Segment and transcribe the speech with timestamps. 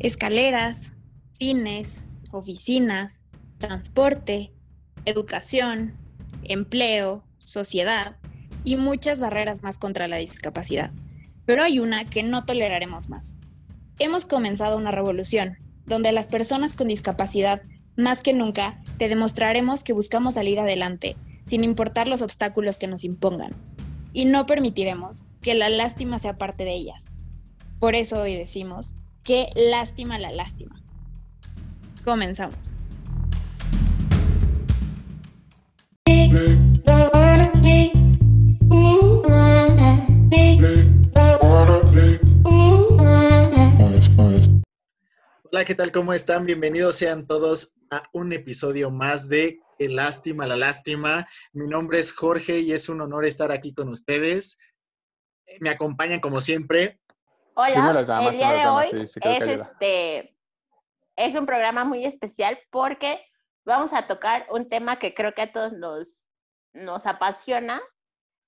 [0.00, 0.96] escaleras,
[1.28, 3.24] cines, oficinas,
[3.58, 4.52] transporte,
[5.04, 5.96] educación,
[6.44, 8.16] empleo, sociedad
[8.64, 10.92] y muchas barreras más contra la discapacidad.
[11.44, 13.38] Pero hay una que no toleraremos más.
[13.98, 17.62] Hemos comenzado una revolución, donde las personas con discapacidad,
[17.96, 23.02] más que nunca, te demostraremos que buscamos salir adelante, sin importar los obstáculos que nos
[23.02, 23.52] impongan.
[24.12, 27.10] Y no permitiremos que la lástima sea parte de ellas.
[27.80, 28.96] Por eso hoy decimos,
[29.28, 30.74] qué lástima la lástima.
[32.02, 32.70] Comenzamos.
[45.44, 45.92] Hola, ¿qué tal?
[45.92, 46.46] ¿Cómo están?
[46.46, 51.28] Bienvenidos sean todos a un episodio más de Qué lástima la lástima.
[51.52, 54.56] Mi nombre es Jorge y es un honor estar aquí con ustedes.
[55.60, 56.98] Me acompañan como siempre.
[57.60, 60.36] Hola, el día de hoy es, este,
[61.16, 63.20] es un programa muy especial porque
[63.64, 66.06] vamos a tocar un tema que creo que a todos nos,
[66.72, 67.82] nos apasiona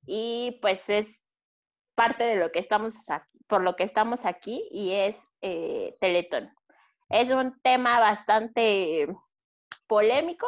[0.07, 1.09] y pues es
[1.97, 6.55] parte de lo que estamos aquí, por lo que estamos aquí y es eh, Teletón.
[7.09, 9.09] Es un tema bastante
[9.89, 10.47] polémico,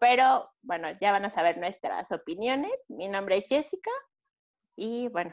[0.00, 2.72] pero bueno, ya van a saber nuestras opiniones.
[2.88, 3.92] Mi nombre es Jessica
[4.74, 5.32] y bueno.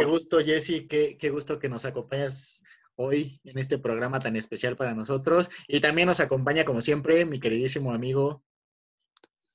[0.00, 4.74] Qué gusto, Jessy, qué, qué gusto que nos acompañas hoy en este programa tan especial
[4.74, 5.50] para nosotros.
[5.68, 8.42] Y también nos acompaña, como siempre, mi queridísimo amigo.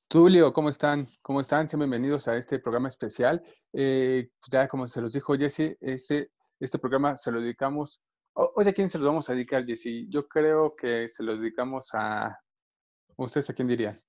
[0.07, 1.07] Tulio, ¿cómo están?
[1.23, 1.67] ¿Cómo están?
[1.67, 3.41] Sean bienvenidos a este programa especial.
[3.73, 8.03] Eh, ya como se los dijo Jesse, este, este programa se lo dedicamos
[8.35, 10.07] Oye, ¿a quién se los vamos a dedicar, Jessy?
[10.09, 12.37] Yo creo que se lo dedicamos a...
[13.15, 13.99] ¿Ustedes a quién dirían?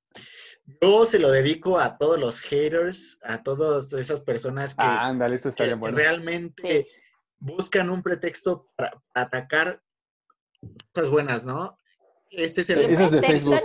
[0.83, 5.37] Yo se lo dedico a todos los haters, a todas esas personas que, ah, ándale,
[5.37, 5.97] eso estaría bueno.
[5.97, 6.87] realmente
[7.39, 9.83] buscan un pretexto para atacar
[10.93, 11.79] cosas buenas, ¿no?
[12.31, 13.61] Este es el eso es de Facebook.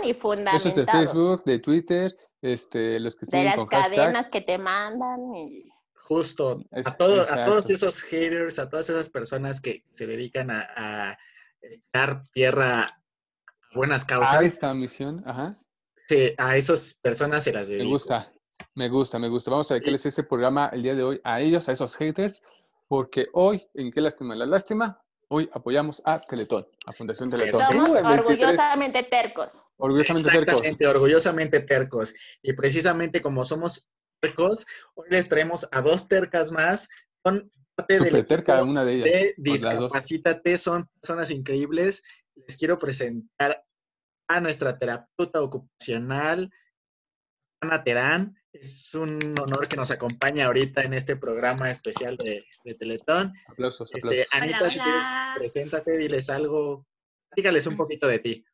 [0.54, 4.56] Eso es de Facebook, de Twitter, este, los que siguen de las cadenas que te
[4.58, 5.34] mandan.
[5.34, 5.68] Y...
[5.94, 11.18] Justo, a, todos esos haters, a todas esas personas que se dedican a,
[11.92, 12.86] dar tierra a
[13.74, 14.36] buenas causas.
[14.36, 15.58] A esta misión, ajá.
[16.08, 17.84] Sí, a esas personas se las dedico.
[17.84, 18.32] Me gusta,
[18.74, 19.50] me gusta, me gusta.
[19.50, 22.42] Vamos a dedicarles este programa el día de hoy a ellos, a esos haters,
[22.88, 27.60] porque hoy, en qué lástima la lástima, hoy apoyamos a Teletón, a Fundación Teletón.
[27.70, 29.52] Somos orgullosamente tercos.
[29.76, 32.14] Orgullosamente Exactamente, orgullosamente tercos.
[32.42, 33.86] Y precisamente como somos
[34.94, 36.88] Hoy les traemos a dos tercas más.
[37.24, 39.04] Son parte de terca, una de ellas.
[39.04, 42.02] De Discapacítate, son personas increíbles.
[42.34, 43.64] Les quiero presentar
[44.36, 46.50] a nuestra terapeuta ocupacional,
[47.60, 48.36] Ana Terán.
[48.52, 52.44] Es un honor que nos acompañe ahorita en este programa especial de,
[52.78, 53.32] Teletón.
[53.46, 54.42] Aplausos, este, aplausos.
[54.42, 55.04] Anita, si quieres,
[55.36, 56.86] preséntate, diles algo,
[57.34, 58.44] dígales un poquito de ti.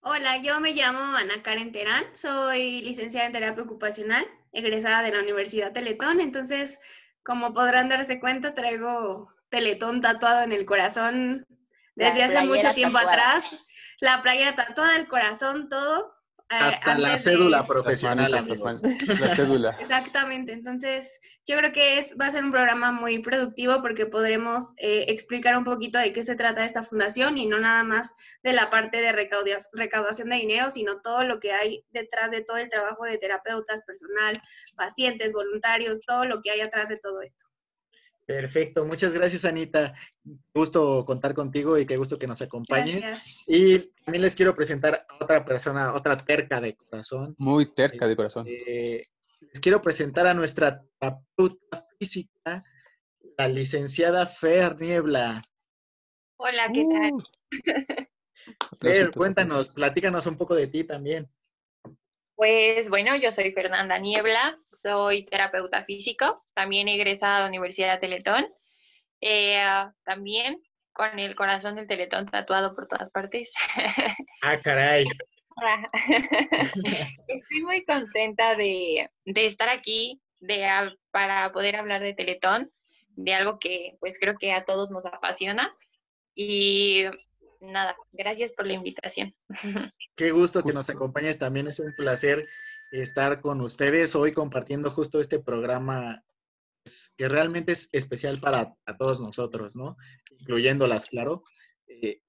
[0.00, 5.20] Hola, yo me llamo Ana Karen Terán, soy licenciada en terapia ocupacional egresada de la
[5.20, 6.80] Universidad Teletón, entonces,
[7.22, 11.46] como podrán darse cuenta, traigo Teletón tatuado en el corazón
[11.98, 13.54] desde hace mucho tiempo atrás.
[14.00, 16.14] La playera tatuada, el corazón, todo.
[16.50, 18.82] Eh, Hasta la cédula profesional, amigos.
[19.20, 19.70] La cédula.
[19.80, 20.52] Exactamente.
[20.52, 25.06] Entonces, yo creo que es, va a ser un programa muy productivo porque podremos eh,
[25.08, 28.70] explicar un poquito de qué se trata esta fundación y no nada más de la
[28.70, 33.04] parte de recaudación de dinero, sino todo lo que hay detrás de todo el trabajo
[33.04, 34.34] de terapeutas, personal,
[34.74, 37.47] pacientes, voluntarios, todo lo que hay atrás de todo esto.
[38.28, 39.94] Perfecto, muchas gracias Anita.
[40.52, 43.02] Gusto contar contigo y qué gusto que nos acompañes.
[43.48, 47.34] Y también les quiero presentar a otra persona, otra terca de corazón.
[47.38, 48.44] Muy terca de corazón.
[48.46, 49.06] Eh,
[49.40, 52.62] les quiero presentar a nuestra terapeuta física,
[53.38, 55.40] la licenciada Fer Niebla.
[56.36, 57.12] Hola, ¿qué tal?
[57.14, 58.76] Uh.
[58.78, 61.30] Fer, cuéntanos, platícanos un poco de ti también.
[62.38, 67.98] Pues bueno, yo soy Fernanda Niebla, soy terapeuta físico, también egresada de la Universidad de
[67.98, 68.46] Teletón,
[69.20, 69.60] eh,
[70.04, 70.62] también
[70.92, 73.52] con el corazón del Teletón tatuado por todas partes.
[74.42, 75.04] Ah, caray.
[77.26, 80.64] Estoy muy contenta de, estar aquí de,
[81.10, 82.70] para poder hablar de Teletón,
[83.16, 85.76] de algo que pues creo que a todos nos apasiona.
[86.36, 87.02] Y
[87.60, 89.34] nada, gracias por la invitación.
[90.16, 92.46] Qué gusto que nos acompañes también, es un placer
[92.90, 96.24] estar con ustedes hoy compartiendo justo este programa
[96.82, 99.96] pues, que realmente es especial para todos nosotros, ¿no?
[100.38, 101.42] Incluyéndolas, claro.
[101.86, 102.22] Eh,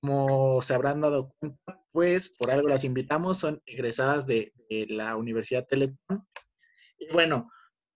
[0.00, 5.16] como se habrán dado cuenta, pues por algo las invitamos, son egresadas de, de la
[5.16, 6.26] Universidad Teletón.
[6.98, 7.50] Y bueno,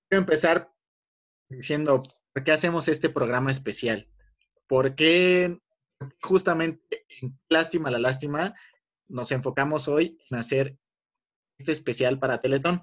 [0.09, 0.71] quiero empezar
[1.49, 4.09] diciendo, ¿por qué hacemos este programa especial?
[4.69, 5.59] ¿Por qué
[6.23, 8.55] justamente en Lástima la Lástima
[9.09, 10.79] nos enfocamos hoy en hacer
[11.59, 12.83] este especial para Teletón.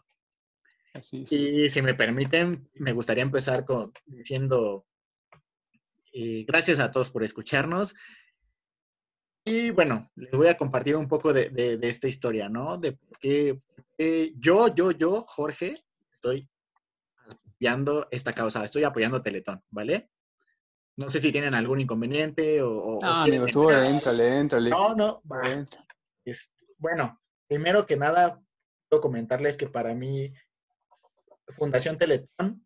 [1.12, 4.86] Y si me permiten, me gustaría empezar con diciendo
[6.14, 7.96] eh, gracias a todos por escucharnos.
[9.44, 12.78] Y bueno, les voy a compartir un poco de, esta historia, ¿no?
[12.78, 13.60] De por qué
[14.38, 15.76] yo, yo, yo, Jorge,
[16.14, 16.50] estoy
[17.28, 20.10] apoyando esta causa, estoy apoyando Teletón, ¿vale?
[20.98, 23.00] No sé si tienen algún inconveniente o...
[23.02, 24.70] no, amigo, tú entrale, entrale.
[24.70, 25.22] No, no,
[26.78, 28.42] bueno, primero que nada,
[28.90, 30.34] quiero comentarles que para mí,
[31.58, 32.66] Fundación Teletón,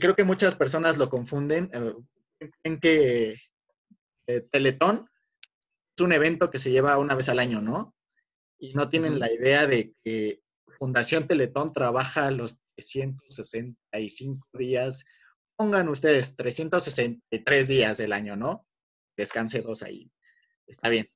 [0.00, 1.94] creo que muchas personas lo confunden, eh,
[2.62, 3.36] en que
[4.26, 5.08] eh, Teletón
[5.96, 7.94] es un evento que se lleva una vez al año, ¿no?
[8.58, 10.42] Y no tienen la idea de que
[10.78, 15.04] Fundación Teletón trabaja los 365 días,
[15.56, 18.66] pongan ustedes 363 días del año, ¿no?
[19.16, 20.10] Descanse dos ahí.
[20.66, 21.08] Está bien.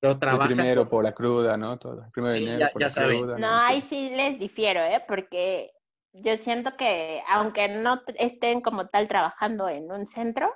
[0.00, 0.46] Pero trabaja.
[0.46, 1.78] primero por la cruda, ¿no?
[1.78, 2.06] Todo.
[2.12, 3.38] Primero sí, ya, por la cruda.
[3.38, 5.04] No, ahí sí les difiero, ¿eh?
[5.06, 5.72] Porque
[6.12, 10.52] yo siento que aunque no estén como tal trabajando en un centro,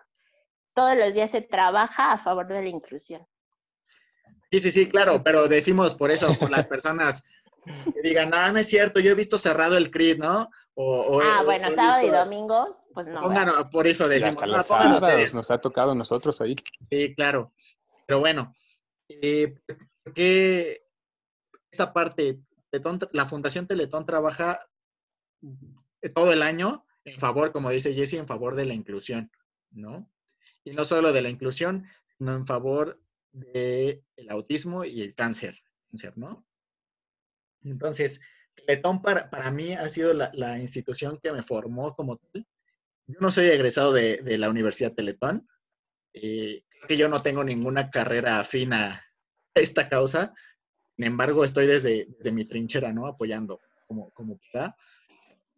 [0.75, 3.27] todos los días se trabaja a favor de la inclusión.
[4.51, 7.25] Sí, sí, sí, claro, pero decimos por eso, por las personas
[7.65, 10.51] que digan, no, no es cierto, yo he visto cerrado el CRID, ¿no?
[10.75, 13.21] O, ah, bueno, sábado y domingo, pues no.
[13.21, 15.35] Pongan, por eso decimos, no, pongan ustedes.
[15.35, 16.57] Nos ha tocado nosotros ahí.
[16.91, 17.53] Sí, claro.
[18.07, 18.55] Pero bueno,
[19.09, 19.55] eh,
[20.03, 20.85] porque
[21.71, 22.41] esta parte,
[23.13, 24.61] la Fundación Teletón trabaja
[26.15, 29.31] todo el año en favor, como dice Jesse, en favor de la inclusión,
[29.71, 30.11] ¿no?
[30.65, 31.87] Y no solo de la inclusión,
[32.19, 33.01] sino en favor
[33.33, 36.47] del autismo y el cáncer, cáncer, ¿no?
[37.65, 38.21] Entonces,
[38.55, 42.47] Teletón para, para mí ha sido la, institución que me formó como tal.
[43.07, 45.49] Yo no soy egresado de, la Universidad Teletón.
[46.13, 49.05] Eh, creo que yo no tengo ninguna carrera afina
[49.55, 50.33] a esta causa.
[50.97, 53.07] Sin embargo, estoy desde, mi trinchera, ¿no?
[53.07, 54.77] Apoyando como, como pueda.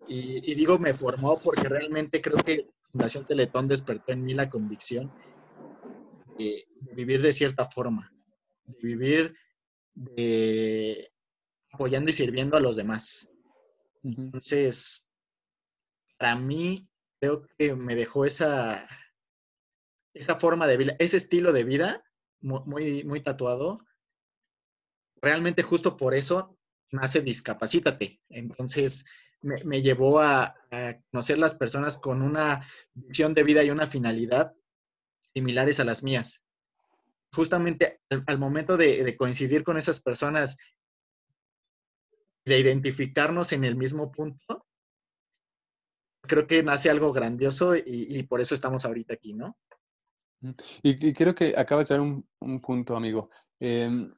[0.09, 5.13] Y, digo, me formó porque realmente creo que Fundación Teletón despertó en mí la convicción
[6.39, 8.13] de, vivir de cierta forma,
[8.65, 9.35] de vivir
[11.77, 13.31] apoyando y sirviendo a los demás.
[14.03, 15.07] Entonces,
[16.19, 16.89] para mí,
[17.21, 18.89] creo que me dejó esa,
[20.15, 22.05] esa forma de vida, ese estilo de vida
[22.41, 23.79] muy, muy tatuado.
[25.21, 26.59] Realmente justo por eso
[26.91, 28.21] nace Discapacítate.
[28.29, 29.05] Entonces,
[29.43, 30.55] me, llevó a,
[31.11, 34.55] conocer las personas con una visión de vida y una finalidad
[35.35, 36.43] similares a las mías.
[37.33, 40.57] Justamente al, momento de, coincidir con esas personas,
[42.47, 44.65] de identificarnos en el mismo punto,
[46.23, 49.57] creo que nace algo grandioso y, por eso estamos ahorita aquí, ¿no?
[50.83, 53.31] Y, creo que acabas de dar un, punto, amigo.
[53.59, 54.15] Em,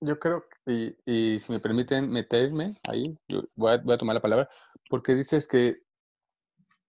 [0.00, 4.50] yo creo, y, y, si me permiten meterme ahí, yo voy a, tomar la palabra,
[4.90, 5.78] porque dices que,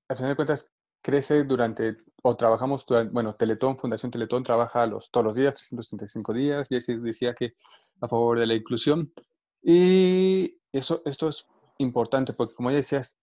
[0.10, 0.70] al final de cuentas,
[1.02, 6.34] crece durante, o trabajamos, durante, bueno, Teletón, Fundación Teletón trabaja los, todos los días, 365
[6.34, 7.54] días, y así decía que
[8.02, 9.14] a favor de la inclusión.
[9.62, 11.46] Y eso, esto es
[11.78, 13.18] importante, porque como ya decías,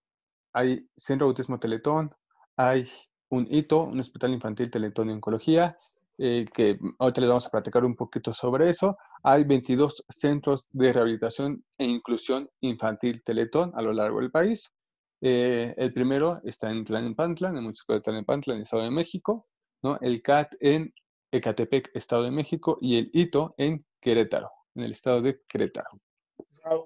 [0.53, 2.15] hay Centro de Autismo Teletón,
[2.57, 2.89] hay
[3.29, 5.77] un hito, un hospital infantil Teletón de Oncología,
[6.19, 8.97] eh, que ahorita les vamos a platicar un poquito sobre eso.
[9.23, 14.73] Hay 22 centros de rehabilitación e inclusión infantil Teletón a lo largo del país.
[15.21, 19.47] Eh, el primero está en Tlanepantla, en municipio de Tlanepantla, en el Estado de México,
[19.83, 19.99] ¿no?
[20.01, 20.93] el CAT en
[21.33, 25.91] Ecatepec, Estado de México, y el ITO en Querétaro, en el Estado de Querétaro.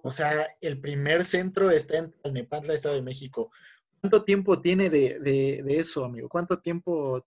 [0.02, 3.50] O sea, el primer centro está en Tlanepantla, Estado de México.
[4.00, 6.28] ¿Cuánto tiempo tiene de, de, de eso, amigo?
[6.28, 7.24] ¿Cuánto tiempo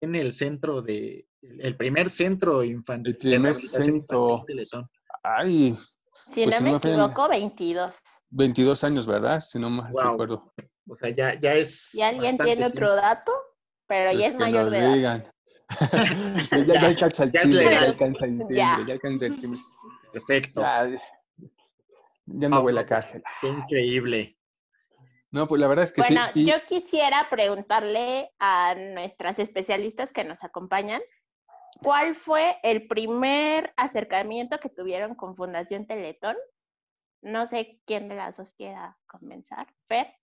[0.00, 3.14] en el centro de, el primer centro infantil.
[3.14, 4.44] El primer centro.
[5.22, 5.76] Ay.
[6.32, 7.94] Si pues no me equivoco, 22.
[8.30, 9.40] 22 años, ¿verdad?
[9.40, 10.52] Si no me acuerdo.
[10.88, 11.94] O sea, ya, ya es.
[11.94, 13.32] ¿Y alguien tiene otro dato?
[13.86, 15.32] Pero ya es mayor de edad.
[16.66, 19.60] ya, ya, alcanza el timbre, ya alcanza el timbre, ya, alcanza el timbre.
[20.12, 20.62] Perfecto.
[22.34, 23.22] Ya, no huele a pues, cárcel.
[23.40, 24.36] Qué increíble.
[25.30, 26.14] No, pues la verdad es que sí.
[26.14, 31.02] Bueno, yo quisiera preguntarle a nuestras especialistas que nos acompañan,
[31.82, 36.36] ¿cuál fue el primer acercamiento que tuvieron con Fundación Teletón?
[37.20, 39.66] No sé quién de las dos quiera comenzar.
[39.86, 40.14] Fer.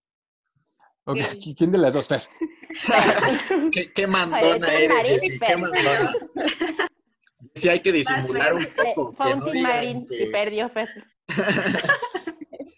[1.56, 2.24] ¿quién de las dos, Fer?
[3.72, 6.14] ¿Qué, qué mandona eres, Jessy, qué mandona.
[7.54, 9.14] Sí hay que disimular un poco.
[9.14, 10.90] Fue un no Marín y perdió Fer.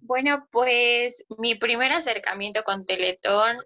[0.00, 3.56] Bueno, pues mi primer acercamiento con Teletón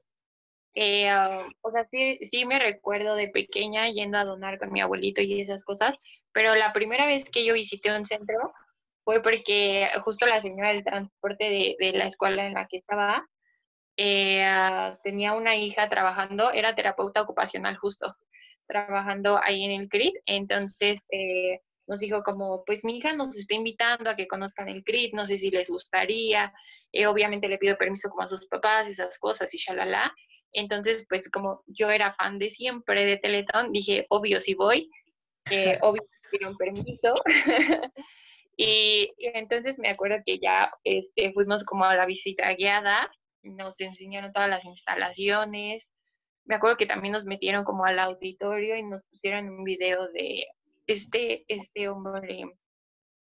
[0.75, 4.81] Eh, ah, o sea, sí, sí me recuerdo de pequeña yendo a donar con mi
[4.81, 5.99] abuelito y esas cosas,
[6.33, 8.53] pero la primera vez que yo visité un centro
[9.05, 13.27] fue porque justo la señora del transporte de, de la escuela en la que estaba
[13.97, 18.15] eh, ah, tenía una hija trabajando, era terapeuta ocupacional justo,
[18.67, 23.57] trabajando ahí en el CRIT, entonces eh, nos dijo como, pues mi hija nos está
[23.57, 26.55] invitando a que conozcan el CRIT, no sé si les gustaría,
[26.93, 30.15] eh, obviamente le pido permiso como a sus papás, esas cosas y shalala.
[30.53, 34.89] Entonces, pues como yo era fan de siempre de Teletón, dije, obvio si voy,
[35.83, 36.03] obvio
[36.47, 37.13] un permiso.
[38.57, 43.11] y, entonces me acuerdo que ya este, fuimos como a la visita guiada,
[43.43, 45.91] nos enseñaron todas las instalaciones.
[46.45, 50.47] Me acuerdo que también nos metieron como al auditorio y nos pusieron un video de
[50.91, 52.45] este, este hombre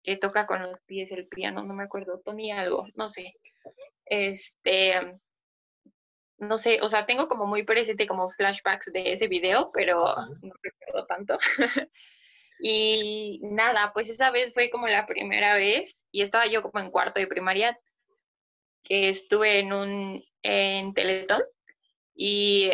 [0.03, 3.35] que toca con los pies el piano, no me acuerdo, Tony algo, no sé.
[4.07, 5.19] Este,
[6.39, 9.97] no sé, o sea, tengo como muy presente como flashbacks de ese video, pero
[10.43, 11.39] no recuerdo tanto.
[12.61, 16.91] y nada, pues esa vez fue como la primera vez y estaba yo como en
[16.91, 17.79] cuarto de primaria
[18.85, 21.43] que estuve en un en Teletón
[22.15, 22.71] y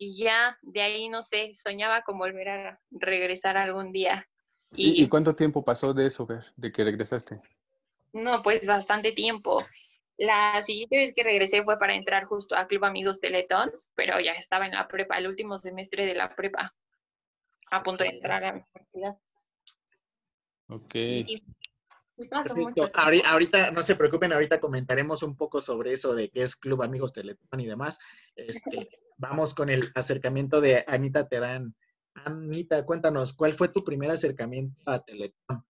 [0.00, 4.26] y ya de ahí, no sé, soñaba con volver a regresar algún día.
[4.74, 6.26] ¿Y, cuánto tiempo pasó de eso,
[6.56, 7.38] de que regresaste?
[8.14, 9.62] No, pues bastante tiempo.
[10.16, 14.32] La siguiente vez que regresé fue para entrar justo a Club Amigos Teletón, pero ya
[14.32, 16.74] estaba en la prepa, el último semestre de la prepa,
[17.70, 19.18] a punto de entrar a la universidad.
[20.68, 20.94] Ok.
[22.28, 22.90] Perfecto.
[22.94, 27.12] Ahorita, no se preocupen, ahorita comentaremos un poco sobre eso de qué es Club Amigos
[27.12, 27.98] Teletón y demás.
[28.36, 31.74] Este, vamos con el acercamiento de Anita Terán.
[32.14, 35.64] Anita, cuéntanos, ¿cuál fue tu primer acercamiento a Teletón?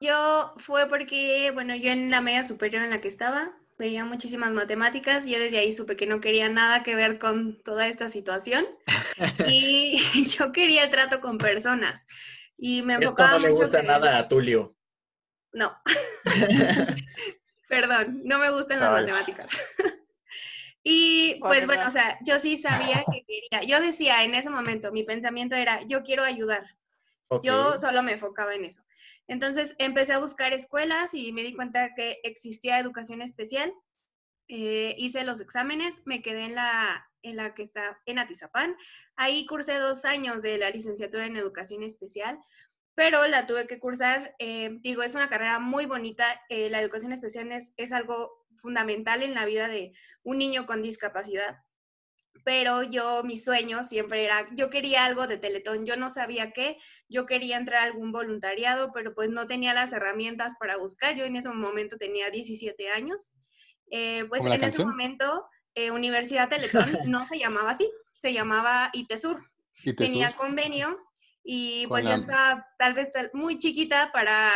[0.00, 4.52] Yo fue porque, bueno, yo en la media superior en la que estaba, veía muchísimas
[4.52, 8.08] matemáticas, y yo desde ahí supe que no quería nada que ver con toda esta
[8.08, 8.66] situación
[9.48, 9.98] y
[10.38, 12.06] yo quería trato con personas.
[12.56, 14.76] Y me enfocaba Esto no le gusta nada a Tulio.
[15.52, 15.76] No.
[17.68, 19.50] Perdón, no me gustan las matemáticas.
[20.84, 23.62] y pues bueno, o sea, yo sí sabía que quería.
[23.66, 26.76] Yo decía en ese momento, mi pensamiento era, yo quiero ayudar.
[27.42, 28.82] Yo solo me enfocaba en eso.
[29.26, 33.72] Entonces empecé a buscar escuelas y me di cuenta que existía educación especial.
[34.48, 38.76] Eh, hice los exámenes, me quedé en la, en la que está en Atizapán.
[39.16, 42.38] Ahí cursé dos años de la licenciatura en educación especial
[42.94, 44.34] pero la tuve que cursar.
[44.38, 46.26] Eh, digo, es una carrera muy bonita.
[46.48, 50.82] Eh, la educación especial es, es, algo fundamental en la vida de un niño con
[50.82, 51.58] discapacidad.
[52.44, 56.76] Pero yo, mi sueño siempre era, yo quería algo de Teletón, yo no sabía qué,
[57.08, 61.14] yo quería entrar a algún voluntariado, pero pues no tenía las herramientas para buscar.
[61.14, 63.34] Yo en ese momento tenía 17 años.
[63.90, 65.46] Eh, pues en ese momento,
[65.92, 69.46] Universidad Teletón no se llamaba así, se llamaba ITESUR.
[69.96, 70.98] Tenía convenio
[71.44, 74.50] y pues ya estaba tal vez muy chiquita para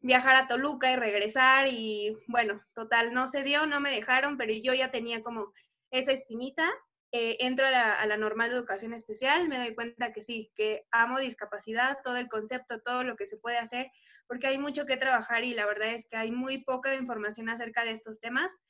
[0.00, 4.52] viajar a Toluca y regresar y bueno, total, no se dio, no me dejaron, pero
[4.52, 5.52] yo ya tenía como
[5.90, 6.68] esa espinita.
[7.14, 10.50] Eh, entro a la, a la, normal de educación especial, me doy cuenta que sí,
[10.54, 13.90] que amo discapacidad, todo el concepto, todo lo que se puede hacer,
[14.26, 17.84] porque hay mucho que trabajar y la verdad es que hay muy poca información acerca
[17.84, 18.60] de estos temas.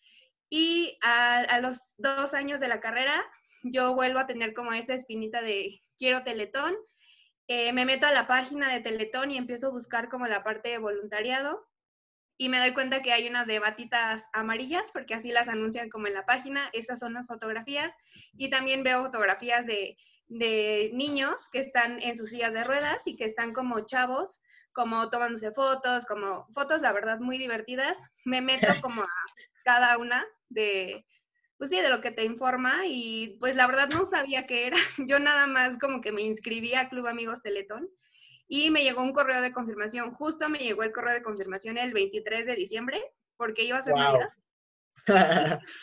[0.51, 3.25] Y a, a los dos años de la carrera,
[3.63, 6.75] yo vuelvo a tener como esta espinita de quiero teletón,
[7.49, 10.71] eh, me meto a la página de Teletón y empiezo a buscar como la parte
[10.71, 11.67] de voluntariado
[12.39, 16.09] y me doy cuenta que hay unas de batitas amarillas porque así las anuncian como
[16.09, 16.71] en la página.
[16.73, 17.95] Estas son las fotografías
[18.37, 19.97] y también veo fotografías de,
[20.27, 25.09] de niños que están en sus sillas de ruedas y que están como chavos, como
[25.11, 27.99] tomándose fotos, como fotos, la verdad, muy divertidas.
[28.25, 29.09] Me meto como a
[29.65, 31.07] cada una de,
[31.63, 34.77] pues sí, de lo que te informa y pues la verdad no sabía qué era.
[35.07, 37.89] Yo nada más como que me inscribí a Club Amigos Teletón
[38.49, 40.13] y me llegó un correo de confirmación.
[40.13, 43.01] Justo me llegó el correo de confirmación el 23 de diciembre
[43.37, 44.31] porque iba a ser Navidad.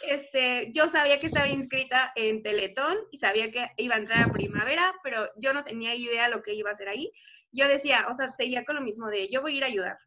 [0.05, 4.33] Este, yo sabía que estaba inscrita en Teletón y sabía que iba a entrar a
[4.33, 7.09] primavera, pero yo no tenía idea lo que iba a hacer ahí.
[7.53, 9.97] Yo decía, o sea, seguía con lo mismo de yo voy a ir a ayudar.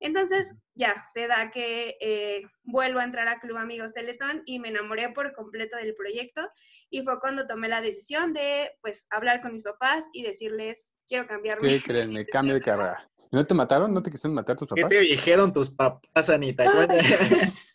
[0.00, 4.68] Entonces, ya, se da que eh, vuelvo a entrar a Club Amigos Teletón y me
[4.68, 6.48] enamoré por completo del proyecto
[6.90, 11.26] y fue cuando tomé la decisión de, pues, hablar con mis papás y decirles, quiero
[11.26, 11.68] cambiarme.
[11.68, 12.12] ¿Qué creen?
[12.12, 13.08] Me cambio de carrera.
[13.30, 13.92] ¿No te mataron?
[13.92, 14.84] ¿No te quisieron matar tus papás?
[14.84, 16.64] ¿Qué te dijeron tus papás, Anita?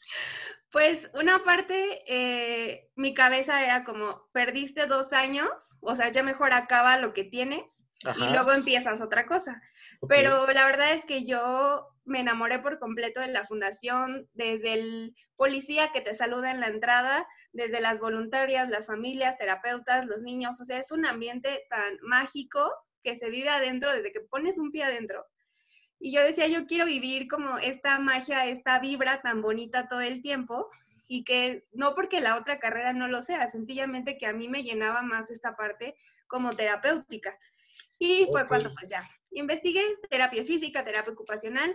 [0.74, 6.51] Pues una parte, eh, mi cabeza era como, perdiste dos años, o sea, ya mejor
[6.51, 7.86] acaba lo que tienes
[8.18, 9.62] y luego empiezas otra cosa.
[10.10, 15.15] Pero la verdad es que yo me enamoré por completo de la fundación, desde el
[15.36, 20.60] policía que te saluda en la entrada, desde las voluntarias, las familias, terapeutas, los niños,
[20.60, 22.72] o sea, es un ambiente tan mágico
[23.03, 25.25] que se vive adentro desde que pones un pie adentro.
[26.00, 30.22] Y yo decía, yo quiero vivir como esta magia, esta vibra tan bonita todo el
[30.22, 30.69] tiempo
[31.07, 34.63] y que no porque la otra carrera no lo sea, sencillamente que a mí me
[34.63, 35.95] llenaba más esta parte
[36.27, 37.38] como terapéutica.
[38.00, 39.00] Y fue cuando pues ya
[39.31, 41.74] investigué terapia física, terapia ocupacional.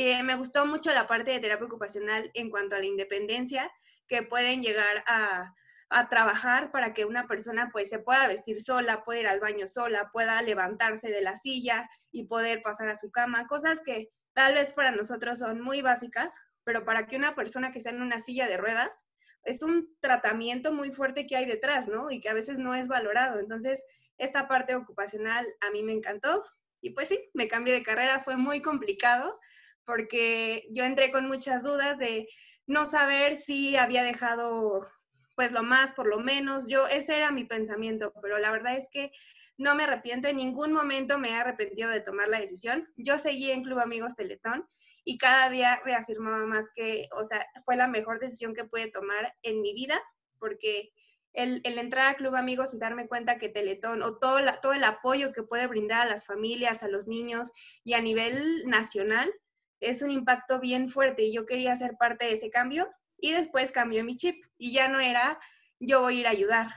[0.00, 3.68] Eh, me gustó mucho la parte de terapia ocupacional en cuanto a la independencia
[4.06, 5.56] que pueden llegar a,
[5.90, 9.66] a trabajar para que una persona pues se pueda vestir sola, pueda ir al baño
[9.66, 14.54] sola, pueda levantarse de la silla y poder pasar a su cama, cosas que tal
[14.54, 18.20] vez para nosotros son muy básicas, pero para que una persona que está en una
[18.20, 19.04] silla de ruedas
[19.42, 22.12] es un tratamiento muy fuerte que hay detrás, ¿no?
[22.12, 23.40] Y que a veces no es valorado.
[23.40, 23.82] Entonces,
[24.16, 26.44] esta parte ocupacional a mí me encantó
[26.80, 29.40] y pues sí, me cambié de carrera, fue muy complicado
[29.88, 32.28] porque yo entré con muchas dudas de
[32.66, 34.86] no saber si había dejado
[35.34, 38.88] pues lo más por lo menos, yo ese era mi pensamiento, pero la verdad es
[38.92, 39.12] que
[39.56, 42.86] no me arrepiento, en ningún momento me he arrepentido de tomar la decisión.
[42.96, 44.66] Yo seguí en Club Amigos Teletón
[45.04, 49.34] y cada día reafirmaba más que, o sea, fue la mejor decisión que pude tomar
[49.42, 49.98] en mi vida,
[50.38, 50.90] porque
[51.32, 55.32] el, entrar a Club Amigos y darme cuenta que Teletón o todo, todo el apoyo
[55.32, 57.52] que puede brindar a las familias, a los niños
[57.84, 59.32] y a nivel nacional
[59.80, 63.72] es un impacto bien fuerte y yo quería ser parte de ese cambio y después
[63.72, 65.38] cambió mi chip y ya no era
[65.80, 66.68] yo voy a ir a ayudar,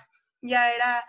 [0.42, 1.04] ya era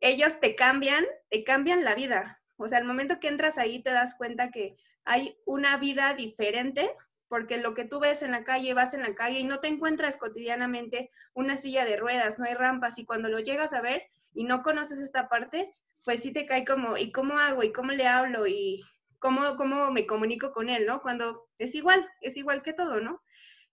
[0.00, 2.42] ellos te cambian, te cambian la vida.
[2.56, 6.94] O sea, al momento que entras ahí te das cuenta que hay una vida diferente
[7.26, 9.68] porque lo que tú ves en la calle, vas en la calle y no te
[9.68, 14.04] encuentras cotidianamente una silla de ruedas, no hay rampas y cuando lo llegas a ver
[14.32, 15.74] y no conoces esta parte,
[16.04, 17.62] pues sí te cae como, ¿y cómo hago?
[17.62, 18.46] ¿Y cómo le hablo?
[18.46, 18.84] ¿Y
[19.24, 20.86] cómo, cómo me comunico con él?
[20.86, 21.00] ¿No?
[21.00, 23.22] Cuando es igual, es igual que todo, ¿no?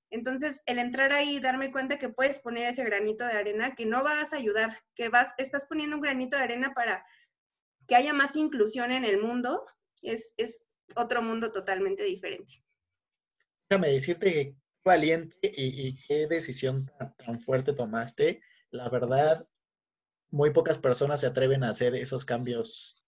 [0.10, 3.86] Entonces, el entrar ahí y darme cuenta que puedes poner ese granito de arena, que
[3.86, 7.06] no vas a ayudar, que vas, estás poniendo un granito de arena para
[7.88, 9.66] que haya más inclusión en el mundo,
[10.02, 12.62] es, es otro mundo totalmente diferente
[13.72, 18.42] déjame decirte que valiente y, qué decisión tan, fuerte tomaste.
[18.70, 19.48] La verdad,
[20.30, 23.01] muy pocas personas se atreven a hacer esos cambios.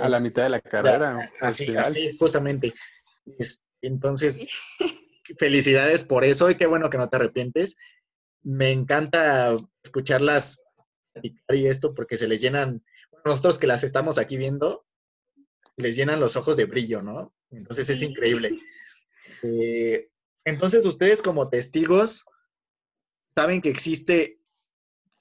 [0.00, 1.18] A la mitad de la carrera.
[1.40, 2.72] así, así, justamente.
[3.82, 4.46] entonces,
[5.38, 7.76] felicidades por eso y qué bueno que no te arrepientes.
[8.42, 10.62] Me encanta escucharlas
[11.22, 12.84] y esto porque se les llenan,
[13.24, 14.86] nosotros que las estamos aquí viendo,
[15.76, 17.34] les llenan los ojos de brillo, ¿no?
[17.50, 18.58] Entonces es increíble.
[19.42, 20.10] Eh,
[20.44, 22.24] entonces, ustedes como testigos
[23.36, 24.40] saben que existe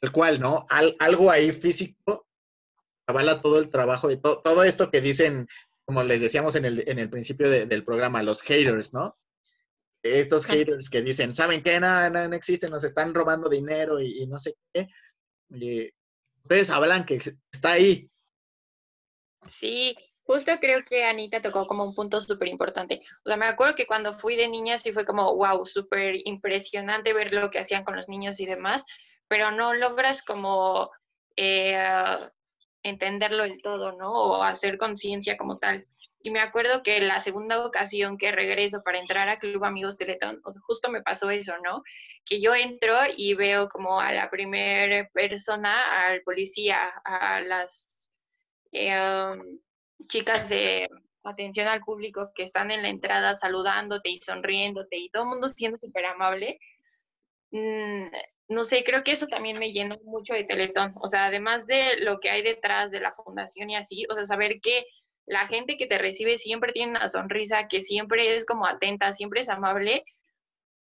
[0.02, 0.66] el cual, ¿no?
[1.00, 2.25] algo ahí físico
[3.08, 5.48] avala todo el trabajo de todo esto que dicen,
[5.86, 9.18] como les decíamos en el, principio del programa, los haters, ¿no?
[10.04, 11.80] Estos haters que dicen, ¿saben qué?
[11.80, 14.88] No, no, existen, nos están robando dinero y, no sé qué.
[16.44, 17.20] ustedes hablan que
[17.52, 18.10] está ahí.
[19.48, 23.04] Sí, Justo creo que Anita tocó como un punto súper importante.
[23.24, 27.14] O sea, me acuerdo que cuando fui de niña sí fue como, wow, súper impresionante
[27.14, 28.86] ver lo que hacían con los niños y demás,
[29.28, 30.90] pero no logras como
[31.36, 31.78] eh,
[32.86, 34.12] entenderlo todo, ¿no?
[34.12, 35.86] O hacer conciencia como tal.
[36.22, 40.42] Y me acuerdo que la segunda ocasión que regreso para entrar a Club Amigos Teletón,
[40.44, 41.84] o justo me pasó eso, ¿no?
[42.26, 48.06] Que yo entro y veo como a la primera persona, al policía, a las...
[48.72, 49.38] Eh,
[50.08, 50.90] chicas de
[51.24, 55.50] atención al público que están en la entrada saludándote y sonriéndote y todo el mundo
[55.50, 56.60] siendo súper amable.
[57.52, 58.08] Mm,
[58.48, 60.94] no sé, creo que eso también me llenó mucho de Teletón.
[61.02, 64.26] O sea, además de lo que hay detrás de la fundación y así, o sea,
[64.26, 64.86] saber que
[65.26, 69.42] la gente que te recibe siempre tiene una sonrisa, que siempre es como atenta, siempre
[69.42, 70.04] es amable,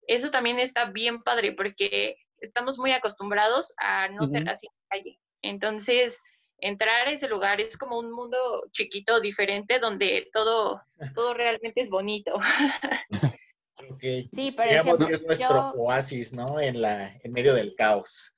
[0.07, 4.89] eso también está bien padre porque estamos muy acostumbrados a no ser así en la
[4.89, 5.21] calle.
[5.43, 6.21] Entonces,
[6.59, 8.39] entrar a ese lugar es como un mundo
[8.73, 10.83] chiquito, diferente, donde todo,
[11.15, 12.35] todo realmente es bonito.
[13.95, 14.29] Okay.
[14.35, 16.61] Sí, pero Digamos que es nuestro oasis, ¿no?
[16.61, 18.35] En, la, en medio del caos.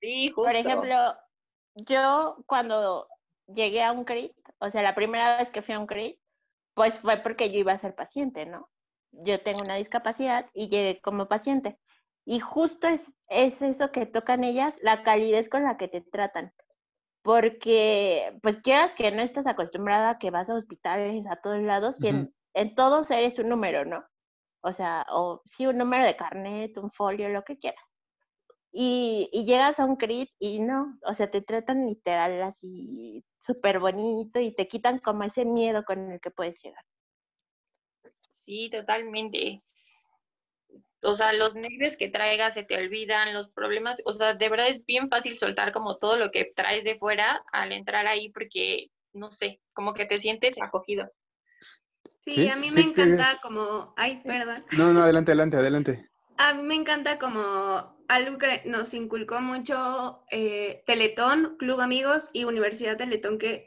[0.00, 0.42] Sí, justo.
[0.42, 1.14] Por ejemplo,
[1.74, 3.08] yo cuando
[3.46, 6.18] llegué a un CRIT, o sea, la primera vez que fui a un CRIT,
[6.74, 8.70] pues fue porque yo iba a ser paciente, ¿no?
[9.12, 11.78] Yo tengo una discapacidad y llegué como paciente.
[12.24, 16.52] Y justo es, es eso que tocan ellas, la calidez con la que te tratan
[17.22, 21.96] porque pues quieras que no estás acostumbrada a que vas a hospitales a todos lados
[22.02, 24.04] y en, todos eres un número, ¿no?
[24.62, 27.84] O sea, o sí, un número de carnet, un folio, lo que quieras.
[28.72, 33.80] Y, y llegas a un CRIT y no, o sea, te tratan literal así súper
[33.80, 36.84] bonito y te quitan como ese miedo con el que puedes llegar.
[38.28, 39.62] Sí, totalmente.
[41.02, 44.68] O sea, los nervios que traigas se te olvidan, los problemas, o sea, de verdad
[44.68, 48.90] es bien fácil soltar como todo lo que traes de fuera al entrar ahí porque,
[49.12, 51.10] no sé, como que te sientes acogido.
[52.34, 54.64] Sí, a mí me encanta como, ay, perdón.
[54.76, 56.10] No, no, adelante, adelante, adelante.
[56.38, 62.44] A mí me encanta como algo que nos inculcó mucho eh, Teletón, Club Amigos y
[62.44, 63.66] Universidad Teletón, que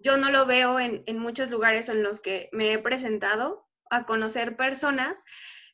[0.00, 4.04] yo no lo veo en, en muchos lugares en los que me he presentado a
[4.04, 5.24] conocer personas,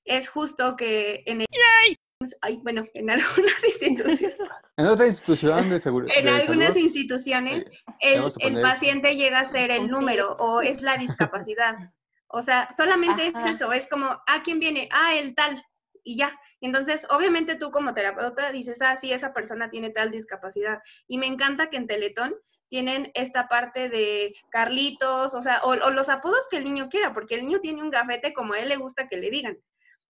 [0.05, 1.47] es justo que en el...
[2.41, 4.39] Ay, bueno, en algunas instituciones.
[4.77, 6.17] En otra institución de seguridad.
[6.17, 7.67] En algunas instituciones,
[8.01, 11.77] el, el, paciente llega a ser el número o es la discapacidad.
[12.37, 14.89] O sea, solamente es eso, es como, ¿a ah, quién viene?
[14.91, 15.65] Ah, el tal.
[16.03, 16.37] Y ya.
[16.61, 20.81] Entonces, obviamente tú como terapeuta dices, ah, sí, esa persona tiene tal discapacidad.
[21.07, 22.35] Y me encanta que en Teletón
[22.69, 27.15] tienen esta parte de Carlitos, o sea, o, o los apodos que el niño quiera,
[27.15, 29.57] porque el niño tiene un gafete como a él le gusta que le digan.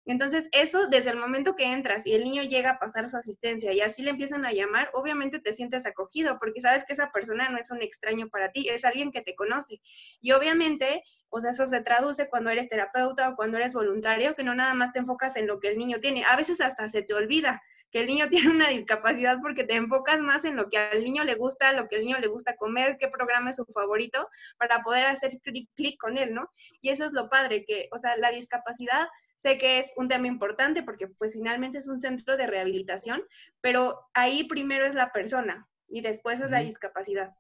[0.05, 3.71] Entonces, eso desde el momento que entras y el niño llega a pasar su asistencia
[3.71, 7.49] y así le empiezan a llamar, obviamente te sientes acogido porque sabes que esa persona
[7.49, 9.81] no es un extraño para ti, es alguien que te conoce.
[10.19, 14.43] Y obviamente, o sea, eso se traduce cuando eres terapeuta o cuando eres voluntario, que
[14.43, 16.25] no nada más te enfocas en lo que el niño tiene.
[16.25, 17.61] A veces hasta se te olvida
[17.93, 21.23] que el niño tiene una discapacidad porque te enfocas más en lo que al niño
[21.23, 24.27] le gusta, lo que al niño le gusta comer, qué programa es su favorito,
[24.57, 26.51] para poder hacer clic con él, ¿no?
[26.81, 29.07] Y eso es lo padre, que, o sea, la discapacidad
[29.43, 33.23] Sé que es un tema importante porque pues finalmente es un centro de rehabilitación,
[33.59, 37.33] pero ahí primero es la persona y después es la discapacidad.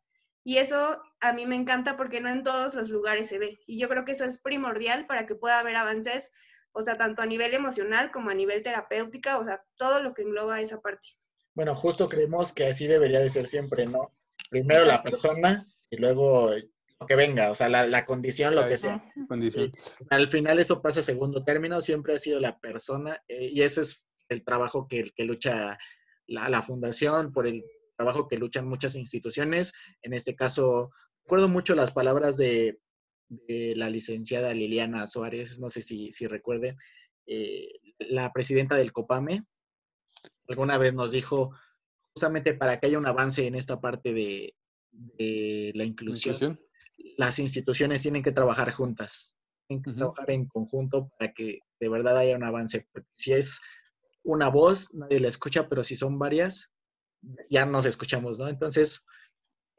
[0.43, 3.61] Y eso a mí me encanta porque no en todos los lugares se ve.
[3.65, 6.31] Y yo creo que eso es primordial para que pueda haber avances,
[6.73, 10.23] o sea, tanto a nivel emocional como a nivel terapéutica, o sea, todo lo que
[10.23, 11.09] engloba esa parte.
[11.53, 14.11] Bueno, justo creemos que así debería de ser siempre, ¿no?
[14.49, 16.51] Primero la persona y luego
[17.07, 19.03] que venga, o sea, la, condición, lo que sea.
[20.09, 23.81] al final eso pasa a segundo término, siempre ha sido la persona eh, y ese
[23.81, 25.77] es el trabajo que, que lucha
[26.27, 27.63] la, fundación, por el
[27.97, 29.73] trabajo que luchan muchas instituciones.
[30.01, 30.91] En este caso,
[31.23, 32.79] recuerdo mucho las palabras de,
[33.29, 36.77] la licenciada Liliana Suárez, no sé si, si recuerden,
[37.25, 39.45] eh, la presidenta del COPAME,
[40.47, 41.51] alguna vez nos dijo,
[42.13, 44.53] justamente para que haya un avance en esta parte de,
[45.73, 46.59] la inclusión,
[47.17, 49.35] las instituciones tienen que trabajar juntas,
[49.67, 52.87] tienen que trabajar en conjunto para que de verdad haya un avance.
[52.91, 53.59] Porque si es
[54.23, 56.71] una voz, nadie la escucha, pero si son varias,
[57.49, 58.47] ya nos escuchamos, ¿no?
[58.47, 59.05] Entonces,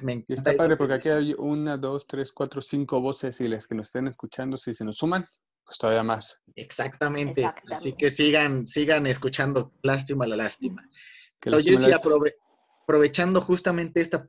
[0.03, 0.51] me encanta.
[0.51, 3.87] Está padre porque aquí hay una, dos, tres, cuatro, cinco voces y las que nos
[3.87, 5.27] estén escuchando, si se nos suman,
[5.65, 6.41] pues todavía más.
[6.57, 7.45] Exactamente.
[7.71, 9.73] Así que sigan, sigan escuchando.
[9.83, 10.89] Lástima la lástima.
[11.53, 14.27] Oye, sí, aprovechando justamente esta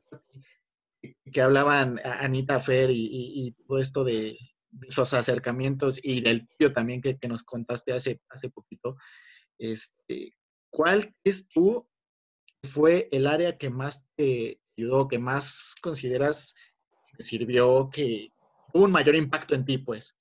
[1.32, 4.38] que hablaban Anita Fer y, todo esto de,
[4.82, 8.96] esos acercamientos y del tío también que, nos contaste hace, hace poquito,
[9.58, 10.34] este,
[10.70, 11.88] ¿cuál es tú
[12.62, 16.54] fue el área que más te ayudó, que más consideras
[17.16, 18.30] que sirvió, que
[18.72, 20.18] tuvo un mayor impacto en ti, pues?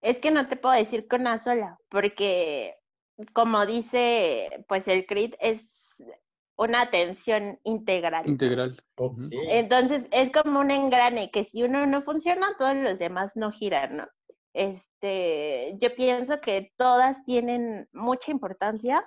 [0.00, 2.76] Es que no te puedo decir con una sola, porque
[3.32, 5.62] como dice, pues el CRIT es
[6.56, 8.28] una atención integral.
[8.28, 8.76] Integral.
[9.48, 13.96] Entonces es como un engrane que si uno no funciona, todos los demás no giran,
[13.98, 14.08] ¿no?
[14.54, 19.04] Este, yo pienso que todas tienen mucha importancia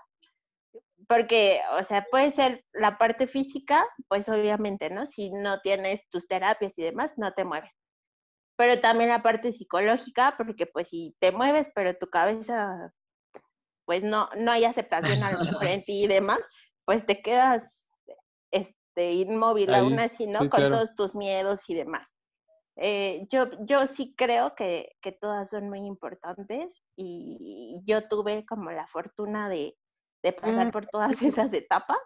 [1.10, 5.08] porque, o sea, puede ser la parte física, pues obviamente, ¿no?
[5.08, 7.72] Si no tienes tus terapias y demás, no te mueves.
[8.56, 12.94] Pero también la parte psicológica, porque pues si te mueves, pero tu cabeza,
[13.86, 16.42] pues no, no hay aceptación a lo mejor en ti y demás,
[16.86, 17.64] pues te quedas
[18.52, 20.48] este, inmóvil aún así, ¿no?
[20.48, 22.08] Con todos tus miedos y demás.
[22.76, 28.70] Eh, yo, yo sí creo que, que, todas son muy importantes y yo tuve como
[28.70, 29.76] la fortuna de,
[30.24, 30.72] de pasar mm.
[30.72, 31.98] por todas esas etapas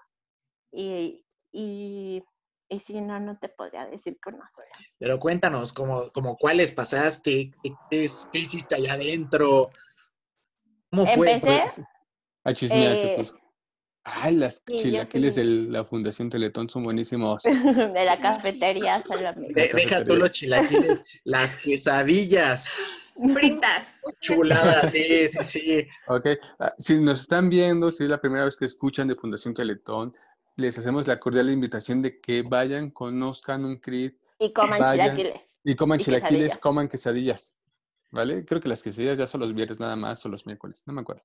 [0.71, 2.23] y, y,
[2.69, 4.67] y, si no, no te podría decir con una sola.
[4.97, 9.69] Pero cuéntanos, como, como cuáles pasaste, qué, qué, hiciste allá adentro,
[10.89, 11.33] cómo fue.
[11.33, 11.85] Empecé,
[12.43, 13.25] a chismear,
[14.05, 17.43] Ay, las chilaquiles de la Fundación Teletón son buenísimos.
[17.43, 19.71] de la cafetería solamente.
[19.73, 22.67] deja tú los chilaquiles, las quesadillas.
[23.33, 24.01] Fritas.
[24.23, 25.87] Chuladas, sí, sí, sí.
[26.07, 26.27] Ok,
[26.59, 30.13] ah, si nos están viendo, si es la primera vez que escuchan de Fundación Teletón,
[30.55, 34.15] les hacemos la cordial invitación de que vayan, conozcan un CRIT.
[34.39, 35.41] Y coman chilaquiles.
[35.63, 37.55] Y coman chilaquiles, coman quesadillas.
[38.13, 38.45] ¿vale?
[38.45, 41.01] Creo que las quesadillas ya son los viernes nada más o los miércoles, no me
[41.01, 41.23] acuerdo.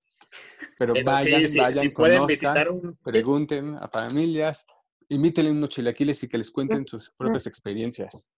[0.79, 2.99] Pero, vayan, vayan, pueden visitar un...
[3.05, 4.67] pregunten a familias,
[5.09, 8.31] imítenle unos chilaquiles y que les cuenten sus propias experiencias.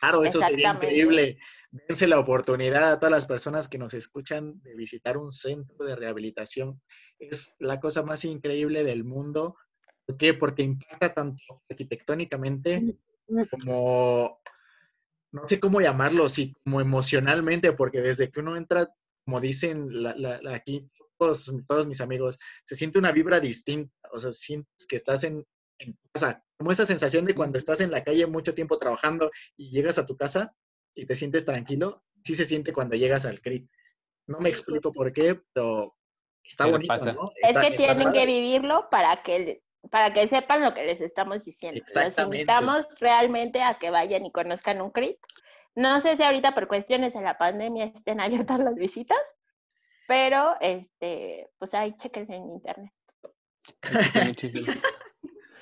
[0.00, 1.38] Claro, eso sería increíble.
[1.70, 5.96] Dense la oportunidad a todas las personas que nos escuchan de visitar un centro de
[5.96, 6.80] rehabilitación.
[7.18, 9.56] Es la cosa más increíble del mundo.
[10.06, 10.32] ¿Por qué?
[10.32, 12.96] Porque impacta tanto arquitectónicamente
[13.50, 14.40] como,
[15.32, 18.88] no sé cómo llamarlo, sí, como emocionalmente, porque desde que uno entra,
[19.26, 19.90] como dicen
[20.50, 23.92] aquí todos, todos mis amigos, se siente una vibra distinta.
[24.10, 25.44] O sea, sientes que estás en,
[25.78, 29.70] en casa, como esa sensación de cuando estás en la calle mucho tiempo trabajando y
[29.70, 30.54] llegas a tu casa
[30.94, 33.70] y te sientes tranquilo, sí se siente cuando llegas al CRIT.
[34.26, 35.96] No me explico por qué, pero
[36.44, 37.30] está bonito, ¿no?
[37.36, 41.80] es que tienen que vivirlo para que para que sepan lo que les estamos diciendo.
[41.94, 45.16] Les invitamos realmente a que vayan y conozcan un CRIT.
[45.76, 49.18] No sé si ahorita por cuestiones de la pandemia estén abiertas las visitas,
[50.08, 52.92] pero este, pues ahí chequen en internet.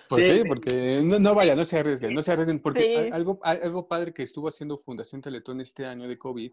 [0.08, 4.12] Pues sí, porque no, vaya, no se arriesguen, no se arriesguen, porque algo, algo padre
[4.12, 6.52] que estuvo haciendo Fundación Teletón este año de COVID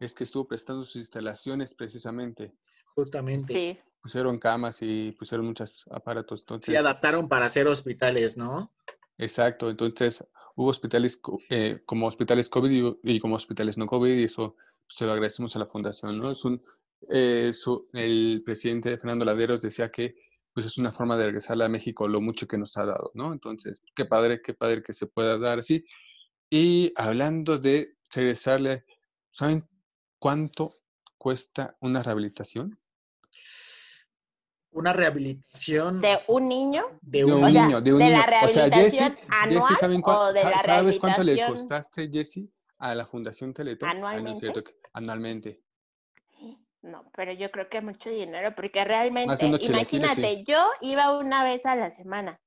[0.00, 2.52] es que estuvo prestando sus instalaciones precisamente.
[2.94, 3.52] Justamente.
[3.52, 3.78] Sí.
[4.00, 6.40] Pusieron camas y pusieron muchos aparatos.
[6.40, 8.72] Entonces, sí, adaptaron para hacer hospitales, ¿no?
[9.18, 14.56] Exacto, entonces hubo hospitales eh, como hospitales COVID y, como hospitales no COVID y eso
[14.88, 16.30] se lo agradecemos a la fundación, ¿no?
[16.30, 16.62] Es un,
[17.10, 17.52] eh,
[17.92, 20.14] el presidente Fernando Laderos decía que
[20.56, 23.34] pues es una forma de regresarle a México lo mucho que nos ha dado, ¿no?
[23.34, 25.84] Entonces, qué padre, qué padre que se pueda dar así.
[26.48, 28.86] Y hablando de regresarle,
[29.30, 29.68] ¿saben
[30.18, 30.72] cuánto
[31.18, 32.80] cuesta una rehabilitación?
[34.70, 36.00] Una rehabilitación.
[36.00, 36.84] ¿De un niño?
[37.02, 38.16] De un, niño, de un niño.
[38.16, 40.02] La rehabilitación o sea, Jesse, ¿saben
[40.64, 43.90] ¿sabes cuánto le costaste, Jesse, a la Fundación Teletón?
[43.90, 44.50] Anualmente.
[44.94, 45.65] anualmente.
[46.86, 51.74] No, pero yo creo que mucho dinero, porque realmente, imagínate, yo iba una vez a
[51.74, 52.40] la semana,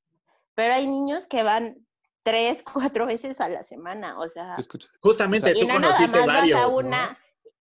[0.55, 1.85] pero hay niños que van
[2.23, 4.55] tres, cuatro veces a la semana, o sea.
[5.01, 6.73] Justamente tú conociste varios.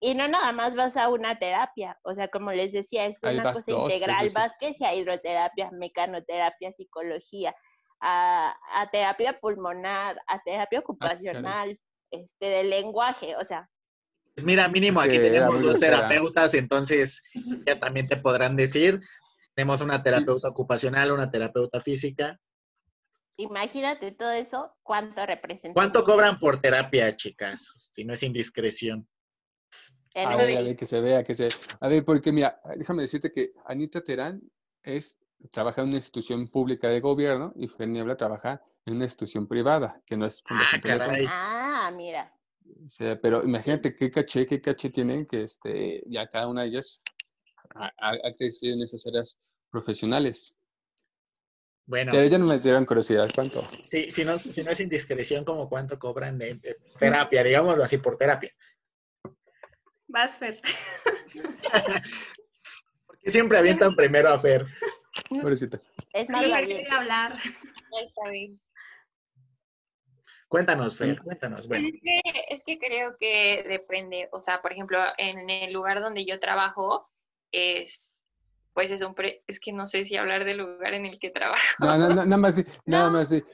[0.00, 3.52] Y no nada más vas a una terapia, o sea, como les decía, es una
[3.52, 7.52] cosa integral, vas que sea hidroterapia, mecanoterapia, psicología,
[8.00, 8.54] a,
[8.92, 11.80] terapia pulmonar, a terapia ah, ocupacional,
[12.12, 13.68] este, de lenguaje, o sea,
[14.38, 17.24] pues mira, mínimo aquí tenemos dos terapeutas, entonces
[17.66, 19.00] ya también te podrán decir.
[19.52, 22.38] Tenemos una terapeuta ocupacional, una terapeuta física.
[23.36, 25.74] Imagínate todo eso, ¿cuánto representa?
[25.74, 27.88] ¿Cuánto cobran por terapia, chicas?
[27.90, 29.08] Si no es indiscreción.
[30.14, 31.48] A ver, a ver, que se vea, que se
[31.80, 34.40] A ver, porque mira, déjame decirte que Anita Terán
[34.84, 35.18] es,
[35.50, 40.00] trabaja en una institución pública de gobierno y Fer Niebla trabaja en una institución privada,
[40.06, 42.37] que no es Ah, ah mira
[43.20, 47.02] pero imagínate qué caché, qué caché tienen que este, ya cada una de ellas
[47.74, 49.38] ha, crecido en esas áreas
[49.70, 50.56] profesionales.
[51.86, 52.12] Bueno.
[52.12, 53.60] Pero ya no me dieron curiosidad, ¿cuánto?
[53.60, 56.58] Sí, si no, si no es indiscreción, como cuánto cobran de,
[56.98, 58.52] terapia, digámoslo así, por terapia.
[60.06, 60.58] Vas, Fer.
[63.06, 64.66] Porque siempre avientan primero a Fer.
[65.28, 65.80] Pobrecita.
[66.12, 66.44] Es más
[66.90, 67.38] hablar.
[68.04, 68.58] Está bien.
[70.48, 71.68] Cuéntanos, Fer, cuéntanos.
[71.68, 71.88] Bueno.
[72.48, 77.10] Es, que, creo que depende, o sea, por ejemplo, en el lugar donde yo trabajo,
[77.52, 78.10] es,
[78.72, 79.14] pues es un,
[79.46, 81.62] es que no sé si hablar del lugar en el que trabajo.
[81.80, 82.54] No, no, no nada más,
[82.86, 83.44] nada más, el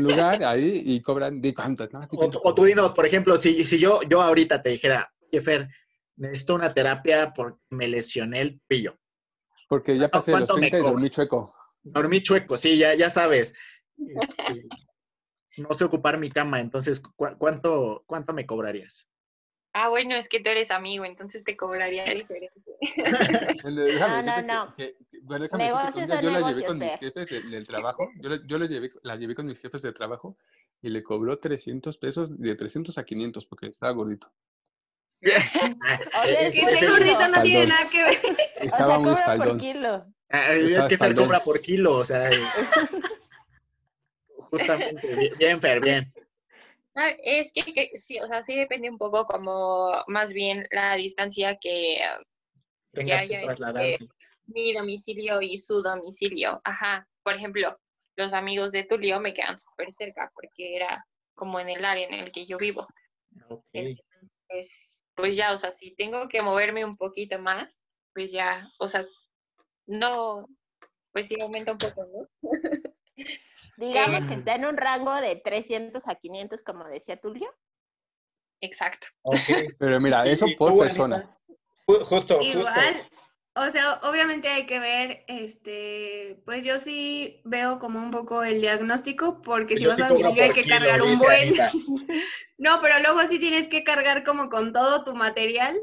[0.00, 1.88] lugar ahí y cobran de cuánto.
[2.12, 5.68] O, tú dinos, por ejemplo, si, si yo, yo ahorita te dijera, oye, Fer,
[6.16, 8.96] necesito una terapia porque me lesioné el pillo.
[9.68, 11.54] Porque ya pasé los 30 y dormí chueco.
[11.82, 13.54] Dormí chueco, sí, ya, ya sabes.
[14.20, 14.66] Este,
[15.56, 17.02] no sé ocupar mi cama, entonces,
[17.38, 19.10] cuánto, ¿cuánto me cobrarías?
[19.74, 22.62] Ah, bueno, es que tú eres amigo, entonces te cobraría diferente.
[23.64, 24.74] no, no, no.
[25.22, 29.16] bueno, negocios yo la llevé con mis jefes del, trabajo, yo, yo la, llevé, la
[29.16, 30.36] llevé con mis jefes de trabajo
[30.82, 34.30] y le cobró 300 pesos, de 300 a 500 porque estaba gordito.
[35.22, 38.18] Oye, es que gordito no tiene nada que ver.
[38.56, 40.06] Estaba o sea, muy Por kilo.
[40.30, 42.28] Ah, es que Fer cobra por kilo, o sea.
[44.52, 46.12] Justamente, bien, Fer, bien.
[46.94, 51.56] Ah, es que, sí, o sea, sí depende un poco como más bien la distancia
[51.56, 52.00] que,
[52.92, 53.98] que haya que
[54.44, 56.60] mi domicilio y su domicilio.
[56.64, 57.78] Ajá, por ejemplo,
[58.16, 61.02] los amigos de Tulio me quedan súper cerca porque era
[61.34, 62.86] como en el área en el que yo vivo.
[63.72, 67.74] Entonces, pues ya, o sea, si tengo que moverme un poquito más,
[68.12, 69.06] pues ya, o sea,
[69.86, 70.46] no,
[71.10, 72.28] pues sí aumenta un poco, ¿no?
[73.88, 77.52] Digamos que está en un rango de 300 a 500, como decía Tulio.
[78.60, 79.08] Exacto.
[79.78, 81.36] Pero mira, eso por persona.
[81.86, 83.02] Justo, Igual,
[83.56, 88.60] O sea, obviamente hay que ver, este, pues yo sí veo como un poco el
[88.60, 91.52] diagnóstico, porque si vas a domicilio hay que cargar un buen.
[92.58, 95.76] no, pero luego sí tienes que cargar como con todo tu material.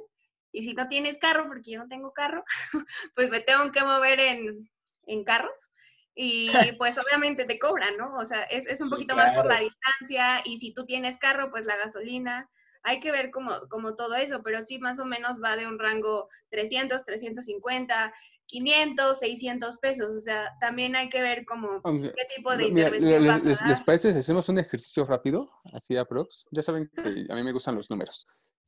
[0.53, 2.45] Y si no tienes carro, porque yo no tengo carro,
[3.13, 4.71] pues me tengo que mover en,
[5.05, 5.69] en carros.
[6.15, 8.15] Y pues obviamente te cobran, ¿no?
[8.15, 10.41] O sea, es, es un poquito más por la distancia.
[10.45, 12.49] Y si tú tienes carro, pues la gasolina
[12.83, 15.79] hay que ver como, como todo eso, pero sí más o menos va de un
[15.79, 18.13] rango 300, 350,
[18.45, 20.09] 500, 600 pesos.
[20.09, 23.67] O sea, también hay que ver como qué tipo de intervención vas a dar.
[23.67, 26.45] ¿Les parece si hacemos un ejercicio rápido, así a prox?
[26.51, 28.25] Ya saben que a mí me gustan los números.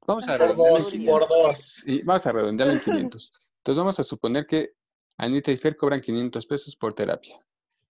[0.07, 1.83] Vamos a por dos, por dos.
[1.85, 3.31] Y vamos a redondearlo en 500.
[3.57, 4.73] Entonces vamos a suponer que
[5.21, 7.39] Anita y Fer cobran 500 pesos por terapia.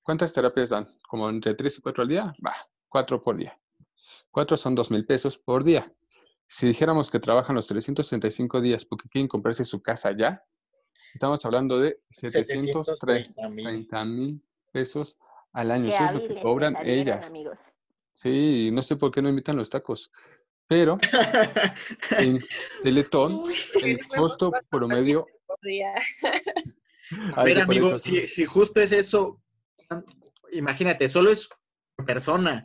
[0.04, 0.94] ¿Cuántas terapias dan?
[1.08, 2.36] ¿Como entre 3 y 4 al día?
[2.46, 2.54] Va,
[2.89, 3.58] 4 por día.
[4.32, 5.89] 4 son 2 mil pesos por día.
[6.46, 10.44] Si dijéramos que trabajan los 365 días porque quieren comprarse su casa ya,
[11.13, 13.48] estamos hablando de 730
[14.06, 15.17] mil pesos
[15.54, 15.88] al año.
[15.88, 17.32] Eso es lo que cobran ellas.
[18.13, 20.12] Sí, no sé por qué no invitan los tacos.
[20.67, 20.98] Pero
[22.20, 22.39] en
[22.84, 23.44] Teletón,
[23.82, 25.26] el costo promedio.
[27.36, 29.41] A ver, amigo, si, si justo es eso,
[30.52, 31.50] imagínate, solo es
[32.06, 32.63] persona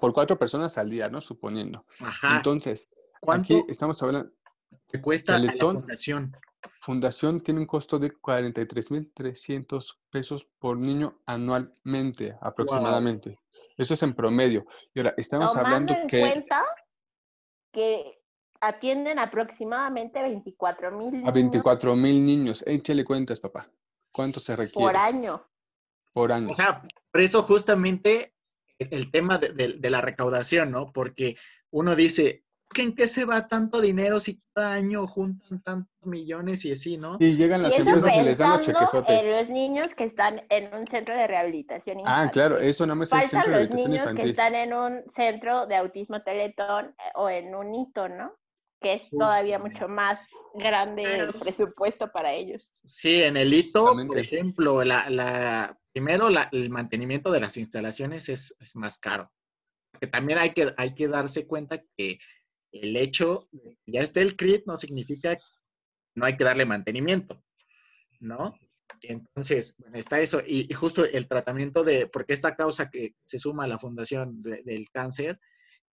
[0.00, 1.20] por cuatro personas al día, ¿no?
[1.20, 1.84] Suponiendo.
[2.00, 2.36] Ajá.
[2.36, 2.88] Entonces,
[3.26, 4.30] aquí estamos hablando.
[4.88, 6.36] ¿Qué cuesta la fundación?
[6.80, 13.38] Fundación tiene un costo de 43.300 pesos por niño anualmente, aproximadamente.
[13.76, 14.66] Eso es en promedio.
[14.94, 16.20] Y ahora, estamos hablando en que...
[16.20, 16.64] cuenta
[17.72, 18.18] que
[18.66, 22.64] atienden aproximadamente 24 mil A 24 mil niños.
[22.66, 23.70] Échale cuentas, papá.
[24.12, 24.92] ¿Cuánto se requiere?
[24.92, 25.44] Por año.
[26.12, 26.48] Por año.
[26.48, 28.34] O sea, por eso justamente
[28.78, 30.92] el tema de, la recaudación, ¿no?
[30.92, 31.36] Porque
[31.70, 32.44] uno dice,
[32.76, 37.16] ¿en qué se va tanto dinero si cada año juntan tantos millones y así, ¿no?
[37.20, 39.22] Y llegan las empresas y les dan los chequesotes.
[39.22, 42.28] En los niños que están en un centro de rehabilitación infantil.
[42.28, 45.66] Ah, claro, eso no me Faltan centro de los niños que están en un centro
[45.66, 48.32] de autismo teletón eh, o en un hito, ¿no?
[48.84, 50.20] Que es todavía mucho más
[50.52, 52.70] grande el presupuesto para ellos.
[52.84, 58.54] Sí, en el hito, por ejemplo, la, la primero, el mantenimiento de las instalaciones es,
[58.74, 59.32] más caro.
[59.92, 62.18] Porque también hay que, hay que darse cuenta que
[62.72, 65.42] el hecho de que ya esté el CRIT no significa que
[66.16, 67.42] no hay que darle mantenimiento,
[68.18, 68.54] ¿no?
[69.02, 70.42] Entonces, bueno, está eso.
[70.44, 74.90] Y, justo el tratamiento de, porque esta causa que se suma a la fundación del
[74.90, 75.38] cáncer,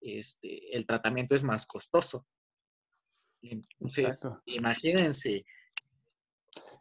[0.02, 2.26] este, el tratamiento es más costoso.
[3.42, 5.46] Entonces, imagínense.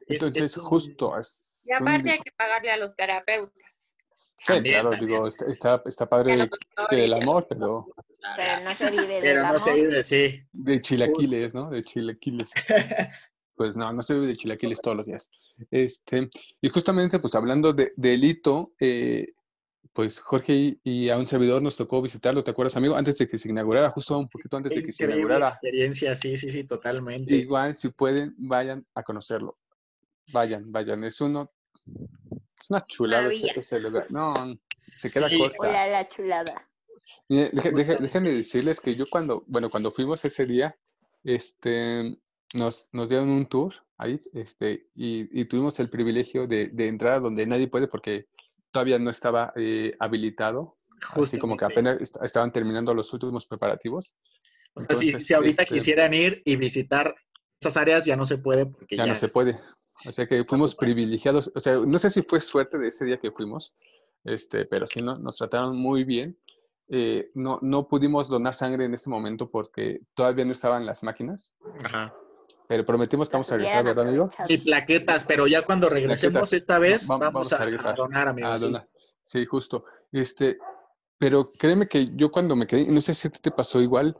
[0.08, 1.12] Entonces, justo,
[1.64, 3.54] y aparte hay que pagarle a los terapeutas.
[4.38, 6.48] Sí, claro, digo, está, está, padre
[6.90, 7.88] el amor, pero...
[8.36, 10.42] Pero no se vive de Pero no se vive, sí.
[10.52, 11.68] De chilaquiles, ¿no?
[11.70, 12.50] De chilaquiles.
[13.54, 15.30] pues no, no se vive de chilaquiles todos los días.
[15.70, 16.30] Este,
[16.62, 19.28] y justamente, pues hablando de, delito, eh,
[19.92, 22.94] pues Jorge y, a un servidor nos tocó visitarlo, ¿te acuerdas, amigo?
[22.94, 25.46] Antes de que se inaugurara, justo un poquito antes de que se inaugurara.
[25.46, 27.34] experiencia, sí, sí, sí, totalmente.
[27.34, 29.58] Igual, si pueden, vayan a conocerlo.
[30.32, 31.50] Vayan, vayan, es uno,
[31.86, 34.06] es una chulada ese, lugar.
[34.10, 34.34] No,
[34.78, 35.56] se queda corta.
[35.58, 36.68] Hola, la chulada.
[37.28, 40.76] déjenme decirles que yo cuando, bueno, cuando fuimos ese día,
[41.24, 42.16] este,
[42.54, 47.44] nos, nos dieron un tour ahí, este, y, tuvimos el privilegio de, de, entrar donde
[47.44, 48.28] nadie puede porque
[48.70, 50.76] todavía no estaba eh, habilitado,
[51.16, 54.14] así como que apenas estaban terminando los últimos preparativos.
[54.76, 57.14] Entonces, si, ahorita este quisieran ir y visitar
[57.60, 59.58] esas áreas, ya no se puede porque ya, ya no se puede.
[60.06, 63.18] O sea que fuimos privilegiados, o sea, no sé si fue suerte de ese día
[63.18, 63.74] que fuimos,
[64.24, 66.38] este, pero sí no, nos trataron muy bien.
[66.88, 71.54] Eh, no, no pudimos donar sangre en ese momento porque todavía no estaban las máquinas.
[71.84, 72.14] Ajá.
[72.68, 74.30] Pero prometimos que vamos a regresar, ¿verdad, amigo?
[74.48, 78.48] Y plaquetas, pero ya cuando regresemos esta vez, vamos, a, donar, amigo.
[78.48, 78.88] A donar.
[79.22, 79.44] Sí.
[79.46, 79.84] justo.
[80.12, 80.58] Este,
[81.18, 84.16] pero créeme que yo cuando me quedé, no sé si te pasó igual,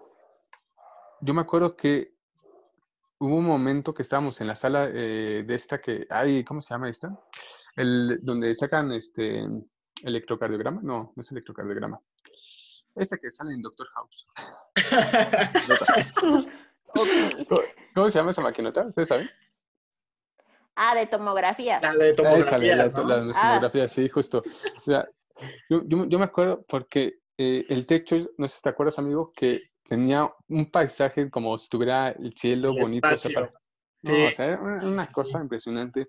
[1.21, 2.15] yo me acuerdo que
[3.19, 6.75] hubo un momento que estábamos en la sala eh, de esta que, ay, ¿cómo se
[6.75, 7.19] llama esta?
[7.77, 9.47] El, donde sacan este
[10.03, 10.81] electrocardiograma.
[10.83, 12.01] No, no es electrocardiograma.
[12.95, 14.27] Esta que sale en Doctor House.
[17.95, 18.87] ¿Cómo se llama esa maquinota?
[18.87, 19.31] ¿Ustedes saben?
[20.77, 21.81] Ah, de tomografía.
[21.83, 22.77] La de tomografía.
[22.77, 23.49] La, de ah.
[23.49, 24.43] tomografía, sí, justo.
[24.87, 25.03] yo,
[25.69, 29.61] yo, yo, me acuerdo porque eh, el techo, no sé si te acuerdas, amigo, que
[29.89, 33.09] tenía un paisaje como si tuviera el cielo bonito.
[33.17, 33.35] sí.
[33.35, 36.09] o sea, una, cosa impresionante.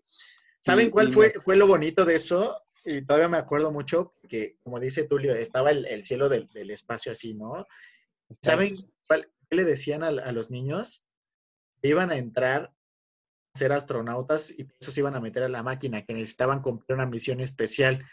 [0.60, 2.56] ¿Saben cuál fue, fue lo bonito de eso?
[2.84, 7.34] Y todavía me acuerdo mucho que, como dice Tulio, estaba el, cielo del, espacio así,
[7.34, 7.66] ¿no?
[8.42, 8.76] ¿Saben
[9.08, 11.06] cuál, le decían a, los niños?
[11.82, 12.74] Iban a entrar
[13.54, 16.96] ser astronautas y por eso se iban a meter a la máquina, que necesitaban cumplir
[16.96, 18.06] una misión especial.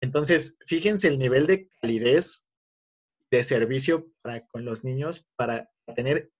[0.00, 2.48] Entonces, fíjense el nivel de calidez
[3.30, 6.30] de servicio para con los niños para tener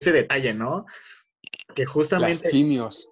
[0.00, 0.86] ese detalle, ¿no?
[1.74, 2.50] Que justamente...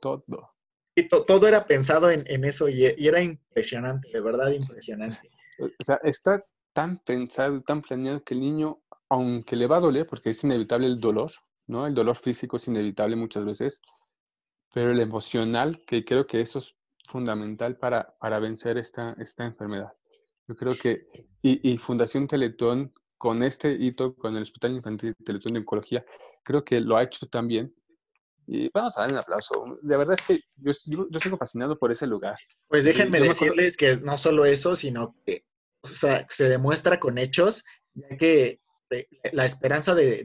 [0.01, 0.57] Todo.
[0.99, 5.31] Y todo era pensado en, eso y, era impresionante, de verdad impresionante.
[5.59, 6.43] O sea, está
[6.73, 10.87] tan pensado, tan planeado que el niño, aunque le va a doler, porque es inevitable
[10.87, 11.33] el dolor,
[11.67, 11.87] ¿no?
[11.87, 13.81] El dolor físico es inevitable muchas veces,
[14.73, 16.75] pero el emocional, que creo que eso es
[17.09, 19.93] fundamental para, para vencer esta, esta enfermedad.
[20.49, 21.07] Yo creo que,
[21.43, 26.05] y, y Fundación Teletón, con este hito, con el Hospital Infantil Teletón de Oncología,
[26.43, 27.75] creo que lo ha hecho también.
[28.47, 29.79] Y vamos a darle un aplauso.
[29.83, 30.73] De verdad es que yo,
[31.11, 32.37] yo, sigo fascinado por ese lugar.
[32.69, 35.45] Pues déjenme decirles que no solo eso, sino que
[35.83, 38.61] o sea, se demuestra con hechos, ya que
[39.33, 40.23] la esperanza de,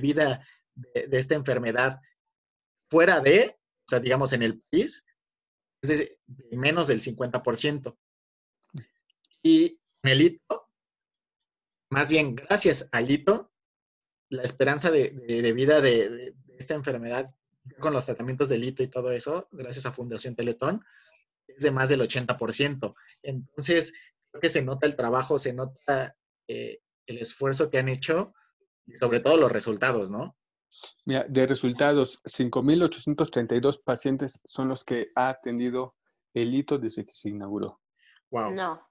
[0.00, 2.00] vida de, de, esta enfermedad
[2.88, 5.04] fuera de, o sea, digamos en el país,
[5.82, 6.18] es de
[6.52, 7.96] menos del 50%.
[9.42, 10.70] Y en el hito,
[11.90, 13.52] más bien gracias al hito,
[14.28, 15.10] la esperanza de,
[15.54, 17.34] vida de, esta enfermedad
[17.78, 20.84] con los tratamientos del hito y todo eso, gracias a Fundación Teletón,
[21.46, 22.94] es de más del 80%.
[23.22, 23.92] Entonces,
[24.30, 26.16] creo que se nota el trabajo, se nota
[26.48, 28.32] eh, el esfuerzo que han hecho
[28.86, 30.36] y sobre todo los resultados, ¿no?
[31.06, 35.94] Mira, de resultados, 5.832 pacientes son los que ha atendido
[36.34, 37.80] el hito desde que se inauguró.
[38.30, 38.52] Wow.
[38.52, 38.86] No,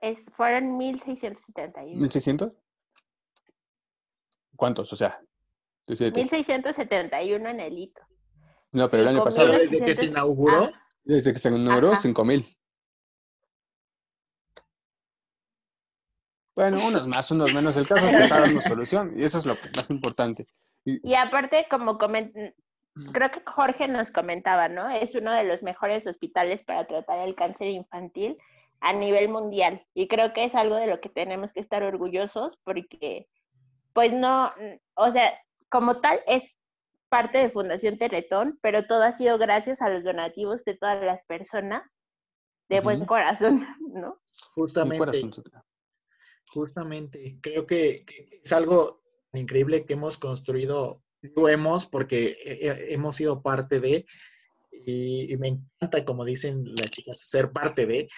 [0.00, 1.96] es, fueron 1.671.
[1.96, 2.54] ¿1.600?
[4.56, 4.92] ¿Cuántos?
[4.92, 5.20] O sea,
[5.86, 8.00] 1.671 en el hito.
[8.72, 9.52] No, pero el año pasado.
[9.52, 10.64] ¿Desde que se inauguró?
[10.64, 10.80] Ah.
[11.04, 12.56] Desde que se inauguró, 5.000.
[16.54, 17.76] Bueno, unos más, unos menos.
[17.76, 20.46] El caso es que está dando solución y eso es lo más importante.
[20.84, 22.34] Y, aparte, como coment...
[23.12, 24.88] creo que Jorge nos comentaba, ¿no?
[24.88, 28.36] Es uno de los mejores hospitales para tratar el cáncer infantil
[28.80, 29.84] a nivel mundial.
[29.94, 33.26] Y creo que es algo de lo que tenemos que estar orgullosos porque,
[33.92, 34.52] pues no,
[34.94, 35.32] o sea,
[35.70, 36.54] como tal es
[37.08, 41.24] parte de Fundación Teletón, pero todo ha sido gracias a los donativos de todas las
[41.24, 41.82] personas
[42.68, 44.18] de buen corazón, ¿no?
[44.54, 44.98] Justamente.
[46.54, 48.06] Justamente, creo que
[48.44, 49.02] es algo
[49.32, 52.38] increíble que hemos construido, lo hemos porque
[52.90, 54.06] hemos sido parte de,
[54.86, 58.08] y, me encanta, como dicen las chicas, ser parte de,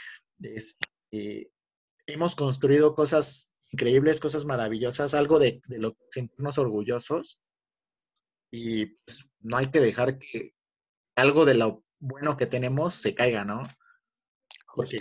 [0.43, 1.51] este,
[2.07, 7.41] hemos construido cosas increíbles, cosas maravillosas, algo de, lo que sentirnos orgullosos
[8.51, 10.55] y pues, no hay que dejar que
[11.16, 13.66] algo de lo bueno que tenemos se caiga, ¿no?
[14.74, 15.01] Porque,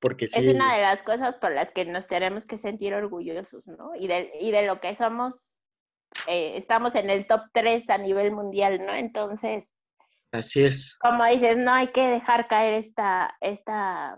[0.00, 3.66] porque sí, es una de las cosas por las que nos tenemos que sentir orgullosos,
[3.66, 3.94] ¿no?
[3.94, 5.34] Y de, y de lo que somos,
[6.26, 8.92] eh, estamos en el top 3 a nivel mundial, ¿no?
[8.94, 9.64] Entonces,
[10.32, 10.96] así es.
[10.98, 14.16] Como dices, no hay que dejar caer esta, esta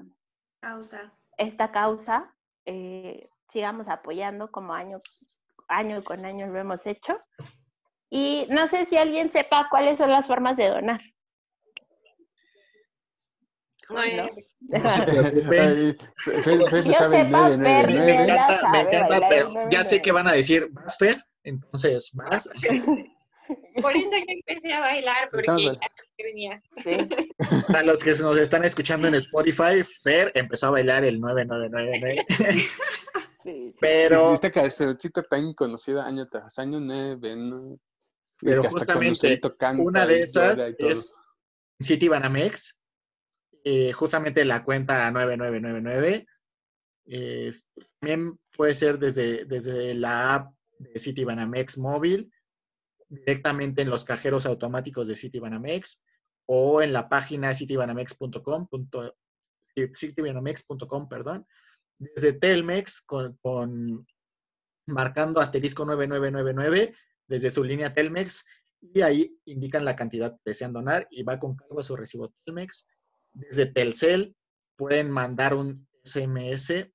[0.61, 1.13] causa.
[1.37, 2.35] Esta causa,
[2.65, 5.01] eh, sigamos apoyando como año,
[5.69, 7.19] año con año lo hemos hecho.
[8.11, 11.01] Y no sé si alguien sepa cuáles son las formas de donar.
[13.91, 14.01] No,
[15.07, 15.97] preocupen.
[17.61, 21.17] Me encanta, me encanta, pero ya sé que van a decir, ¿vas, Fer?
[21.45, 22.49] Entonces, ¿vas?
[23.83, 25.83] Por eso yo empecé a bailar, porque
[26.19, 26.63] venía.
[27.75, 32.25] A los que nos están escuchando en Spotify, Fer empezó a bailar el 9999.
[33.43, 33.75] Sí.
[33.79, 34.33] Pero.
[34.33, 37.37] Esta cancioncita tan conocida año tras año, nueve,
[38.41, 39.39] Pero justamente,
[39.77, 41.15] una de esas es
[41.79, 42.81] City Banamex.
[43.65, 46.27] Eh, justamente la cuenta 9999.
[48.01, 52.31] también puede ser desde, desde la app de City Banamex móvil
[53.09, 56.05] directamente en los cajeros automáticos de Citibanamex
[56.47, 58.69] o en la página citibanamex.com,
[59.97, 61.47] citibanamex.com, perdón,
[61.99, 64.07] desde Telmex con,
[64.87, 66.95] marcando asterisco 9999
[67.27, 68.45] desde su línea Telmex
[68.81, 72.35] y ahí indican la cantidad que desean donar y va con cargo a su recibo
[72.45, 72.87] Telmex.
[73.35, 74.35] Desde Telcel
[74.77, 76.89] pueden mandar un SMS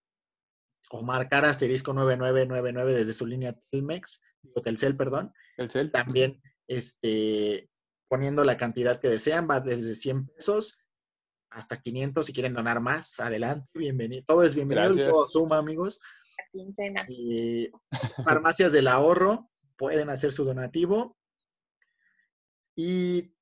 [0.92, 5.32] o marcar asterisco 9999 desde su línea Telmex, digo Telcel, perdón.
[5.56, 5.92] Telcel.
[5.92, 7.70] También este,
[8.08, 10.78] poniendo la cantidad que desean, va desde 100 pesos
[11.52, 14.24] hasta 500 si quieren donar más, adelante, bienvenido.
[14.26, 16.00] Todo es bienvenido, todo suma, amigos.
[17.08, 17.70] Y
[18.24, 21.18] farmacias del ahorro pueden hacer su donativo.
[22.76, 23.34] Y,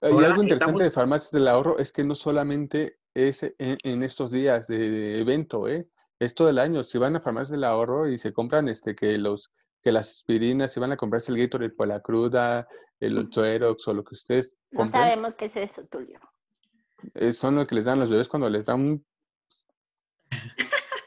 [0.00, 4.66] algo interesante de farmacias del ahorro es que no solamente es en, en estos días
[4.66, 5.88] de evento, ¿eh?
[6.18, 6.84] es todo el año.
[6.84, 10.72] Si van a farmacias del ahorro y se compran este que los que las aspirinas,
[10.72, 12.66] si van a comprarse el Gatorade por la cruda,
[12.98, 15.00] el Tuerox o lo que ustedes compren.
[15.00, 16.18] No sabemos qué es eso, Tulio.
[17.32, 19.06] son lo que les dan los bebés cuando les dan un...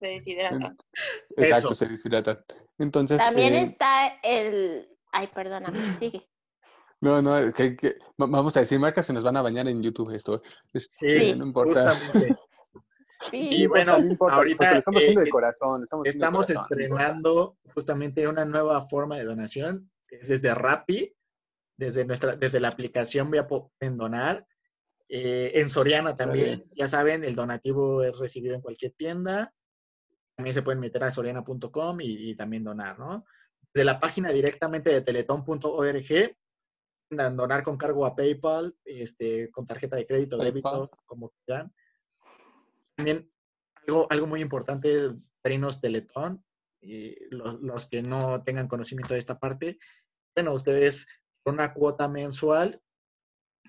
[0.00, 0.78] se deshidratan.
[1.36, 2.42] Exacto, se deshidratan.
[2.78, 3.18] Entonces...
[3.18, 4.88] También eh, está el...
[5.12, 6.26] Ay, perdóname, sigue.
[7.00, 10.14] No, no, es que, vamos a decir marcas, se nos van a bañar en YouTube
[10.14, 10.42] esto.
[10.74, 11.96] sí, no importa.
[11.96, 12.36] Justamente.
[13.32, 15.84] Y bueno, ahorita estamos haciendo de eh, corazón.
[16.04, 21.14] Estamos, estrenando justamente una nueva forma de donación, que es desde Rappi,
[21.76, 24.46] desde nuestra, desde la aplicación voy a poder donar.
[25.06, 29.52] Eh, en Soriana también, ya saben, el donativo es recibido en cualquier tienda.
[30.36, 33.26] También se pueden meter a soriana.com y, y, también donar, ¿no?
[33.74, 36.36] Desde la página directamente de teletón.org,
[37.10, 41.72] donar con cargo a PayPal, este, con tarjeta de crédito, débito, como quieran.
[42.96, 43.30] También
[43.86, 45.10] algo, algo muy importante,
[45.42, 46.44] Trinos Teletón,
[46.80, 49.78] y los, que no tengan conocimiento de esta parte,
[50.34, 51.06] bueno, ustedes
[51.42, 52.80] con una cuota mensual,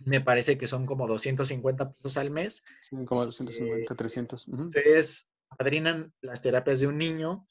[0.05, 2.63] me parece que son como 250 pesos al mes.
[2.81, 4.47] Sí, como 250, 300.
[4.47, 7.47] Eh, ustedes padrinan las terapias de un niño,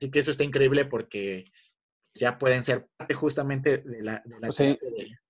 [0.00, 1.52] así que eso está increíble porque
[2.14, 4.48] ya pueden ser parte justamente de la, de la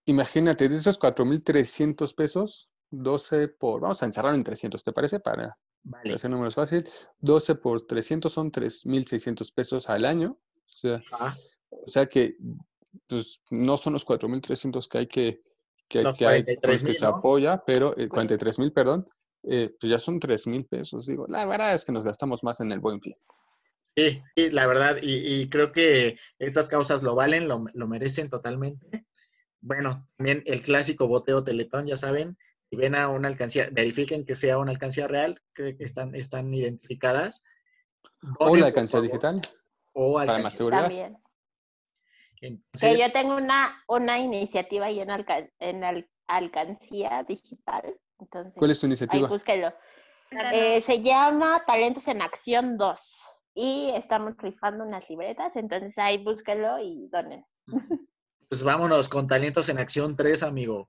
[0.07, 5.21] Imagínate, de esos 4.300 pesos, 12 por, vamos a encerrar en 300, ¿te parece?
[5.21, 6.15] Para Vale.
[6.15, 6.89] Hacer números fácil.
[7.21, 10.39] 12 por 300 son 3.600 pesos al año.
[10.55, 11.03] O sea,
[11.71, 12.37] o sea que
[13.09, 15.43] pues, no son los 4.300 que hay que,
[15.89, 19.09] que, que, hay, que se apoya, pero eh, 43.000, perdón,
[19.43, 21.07] eh, pues ya son 3.000 pesos.
[21.07, 23.17] Digo, la verdad es que nos gastamos más en el buen fin.
[23.97, 28.31] Sí, sí la verdad, y, y, creo que estas causas lo valen, lo, lo merecen
[28.31, 29.05] totalmente.
[29.63, 32.37] Bueno, también el clásico boteo teletón, ya saben,
[32.69, 37.45] si ven a una alcancía, verifiquen que sea una alcancía real, que, están, están identificadas.
[38.39, 39.41] o la alcancía digital.
[39.93, 40.43] O alcancía.
[40.43, 40.83] Para seguridad.
[40.83, 41.17] También.
[42.41, 45.25] que yo tengo una, una iniciativa y una
[45.61, 47.95] en alcancía digital.
[48.19, 49.27] Entonces, ¿Cuál es tu iniciativa?
[49.27, 49.73] Ahí búsquelo.
[50.53, 53.01] Eh, se llama Talentos en Acción 2
[53.55, 57.45] y estamos rifando unas libretas, entonces ahí búsquelo y donen.
[58.53, 60.87] Pues vámonos con Talentos en Acción 3, amigo.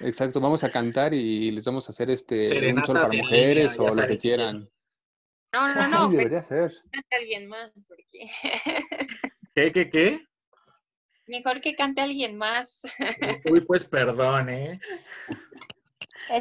[0.00, 2.42] Exacto, vamos a cantar y les vamos a hacer este
[2.74, 4.68] un solo para mujeres o lo que quieran.
[5.54, 6.08] No, no, no.
[6.10, 6.74] debería ser.
[6.92, 7.72] Cante alguien más.
[7.88, 8.30] Porque...
[9.54, 10.26] ¿Qué, qué, qué?
[11.26, 12.82] Mejor que cante alguien más.
[13.50, 14.78] Uy, pues perdón, ¿eh?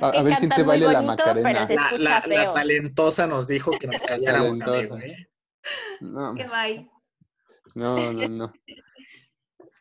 [0.02, 1.70] a, ver quién te baile la Macarena.
[2.00, 5.26] La, la, talentosa nos dijo que nos calláramos, amigo, ¿eh?
[6.02, 6.36] No.
[6.36, 6.92] Que bye.
[7.76, 8.54] No, no, no.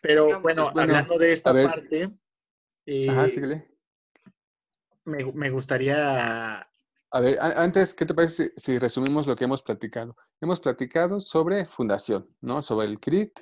[0.03, 2.11] Pero bueno, hablando de esta parte,
[3.09, 3.69] Ajá, síguele.
[5.05, 6.61] Me, gustaría...
[7.15, 10.17] A ver, antes, ¿qué te parece si, resumimos lo que hemos platicado?
[10.41, 12.63] Hemos platicado sobre fundación, ¿no?
[12.63, 13.39] Sobre el CRIT.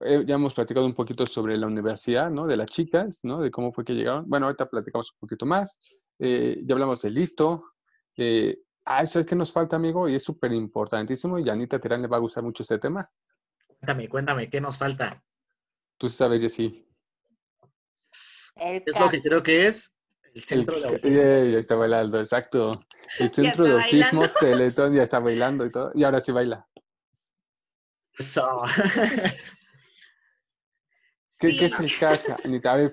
[0.00, 2.46] Eh, ya hemos platicado un poquito sobre la universidad, ¿no?
[2.46, 3.40] De las chicas, ¿no?
[3.40, 4.28] De cómo fue que llegaron.
[4.28, 5.78] Bueno, ahorita platicamos un poquito más.
[6.18, 7.72] Eh, ya hablamos del hito.
[8.16, 11.38] Eh, ah, eso es que nos falta, amigo, y es súper importantísimo.
[11.38, 13.10] Y a Anita Terán le va a gustar mucho este tema.
[13.66, 15.22] Cuéntame, cuéntame, ¿qué nos falta?
[16.02, 16.84] Tú sabes, Jessy
[18.56, 19.96] es lo que creo que es
[20.34, 21.16] el centro de autismo.
[21.16, 22.84] ya está bailando, exacto.
[23.20, 25.92] El centro de autismo, Teletón, ya está bailando y todo.
[25.94, 26.66] Y ahora sí baila.
[28.18, 28.62] Eso.
[31.38, 32.92] ¿Qué, es el CAT, Anita?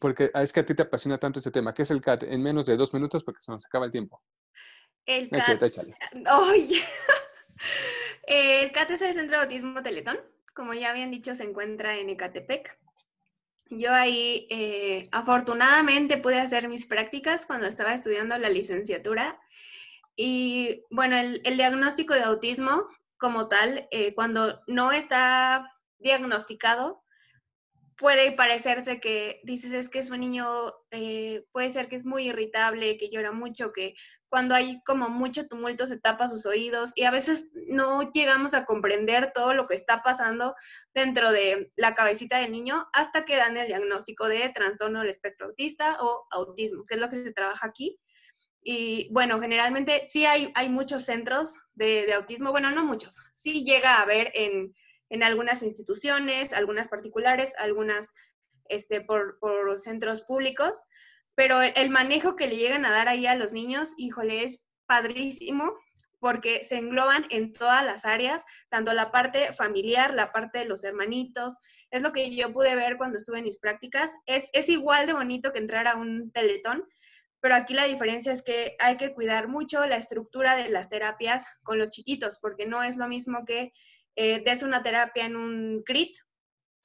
[0.00, 1.74] porque es que a ti te apasiona tanto este tema.
[1.74, 2.22] ¿Qué es el CAT?
[2.22, 4.22] En menos de dos minutos porque se nos acaba el tiempo.
[5.04, 5.62] El CAT.
[8.26, 10.18] el CAT es el Centro de Autismo Teletón.
[10.54, 12.78] Como ya habían dicho, se encuentra en Ecatepec.
[13.70, 19.40] Yo ahí eh, afortunadamente pude hacer mis prácticas cuando estaba estudiando la licenciatura.
[20.16, 22.86] Y bueno, el, diagnóstico de autismo
[23.16, 27.02] como tal, eh, cuando no está diagnosticado,
[27.96, 32.28] puede parecerse que dices es que es un niño, eh, puede ser que es muy
[32.28, 33.94] irritable, que llora mucho, que
[34.30, 38.64] cuando hay como mucho tumulto se tapa sus oídos y a veces no llegamos a
[38.64, 40.54] comprender todo lo que está pasando
[40.94, 45.48] dentro de la cabecita del niño hasta que dan el diagnóstico de trastorno del espectro
[45.48, 47.98] autista o autismo, que es lo que se trabaja aquí.
[48.62, 53.64] Y bueno, generalmente sí hay, hay muchos centros de, de autismo, bueno, no muchos, sí
[53.64, 54.74] llega a haber en
[55.10, 58.14] en algunas instituciones, algunas particulares, algunas
[58.68, 59.36] este, por,
[59.78, 60.84] centros públicos,
[61.40, 65.72] pero el manejo que le llegan a dar ahí a los niños, híjole, es padrísimo
[66.18, 70.84] porque se engloban en todas las áreas, tanto la parte familiar, la parte de los
[70.84, 71.56] hermanitos,
[71.90, 75.14] es lo que yo pude ver cuando estuve en mis prácticas, es, es igual de
[75.14, 76.84] bonito que entrar a un teletón,
[77.40, 81.46] pero aquí la diferencia es que hay que cuidar mucho la estructura de las terapias
[81.62, 83.72] con los chiquitos, porque no es lo mismo que
[84.14, 86.18] eh, des una terapia en un CRIT,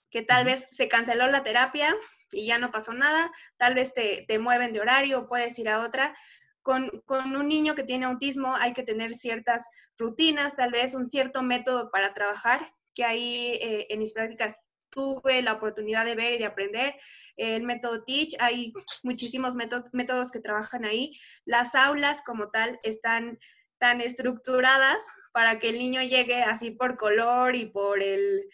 [0.10, 1.94] que tal vez se canceló la terapia
[2.36, 5.80] y ya no pasó nada, tal vez te, te mueven de horario puedes ir a
[5.80, 6.16] otra.
[6.62, 11.06] Con, con, un niño que tiene autismo hay que tener ciertas rutinas, tal vez un
[11.06, 14.56] cierto método para trabajar, que ahí eh, en mis prácticas
[14.90, 16.96] tuve la oportunidad de ver y de aprender.
[17.36, 18.74] El método Teach, hay
[19.04, 21.12] muchísimos métodos, métodos que trabajan ahí.
[21.44, 23.38] Las aulas como tal están
[23.78, 28.50] tan estructuradas para que el niño llegue así por color y por el,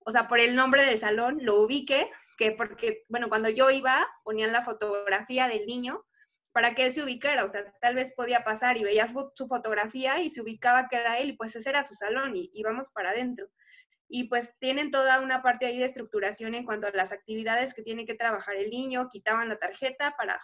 [0.00, 4.06] o sea, por el nombre del salón, lo ubique, que porque, bueno, cuando yo iba,
[4.22, 6.04] ponían la fotografía del niño
[6.52, 10.20] para que él se ubicara, o sea, tal vez podía pasar y veía su, fotografía
[10.20, 13.10] y se ubicaba que era él y pues ese era su salón y íbamos para
[13.10, 13.48] adentro.
[14.08, 17.82] Y pues tienen toda una parte ahí de estructuración en cuanto a las actividades que
[17.82, 20.40] tiene que trabajar el niño, quitaban la tarjeta para,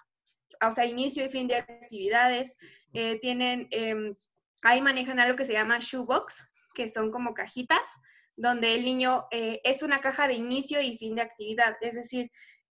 [0.67, 2.57] o sea, inicio y fin de actividades,
[2.93, 4.17] eh, tienen, em,
[4.63, 7.89] ahí manejan algo que se llama shoebox, que son como cajitas,
[8.37, 12.31] donde el niño eh, es una caja de inicio y fin de actividad, es decir,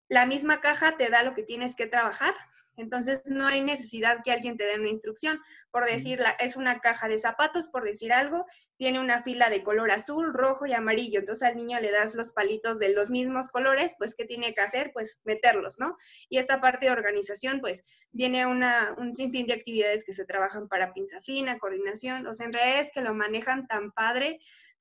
[0.10, 2.34] la misma caja te da lo que tienes que trabajar.
[2.80, 5.40] Entonces no hay necesidad que alguien te dé una instrucción.
[5.70, 8.46] Por decirla, es una caja de zapatos, por decir algo,
[8.78, 11.20] tiene una fila de color azul, rojo y amarillo.
[11.20, 14.62] Entonces al niño le das los palitos de los mismos colores, pues ¿qué tiene que
[14.62, 14.92] hacer?
[14.94, 15.98] Pues meterlos, ¿no?
[16.30, 20.70] Y esta parte de organización, pues viene una, un sinfín de actividades que se trabajan
[20.70, 22.26] para pinza fina, coordinación.
[22.28, 24.40] O sea, en realidad es que lo manejan tan padre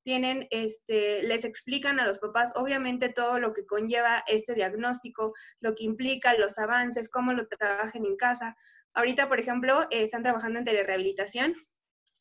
[0.09, 5.75] tienen, este, les explican a los papás, obviamente, todo lo que conlleva este diagnóstico, lo
[5.75, 8.57] que implica, los avances, cómo lo trabajen en casa.
[8.95, 11.53] Ahorita, por ejemplo, eh, están trabajando en telerehabilitación.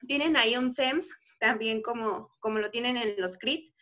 [0.05, 3.73] Tienen ahí un SEMS, también como, como lo tienen en los CRIT,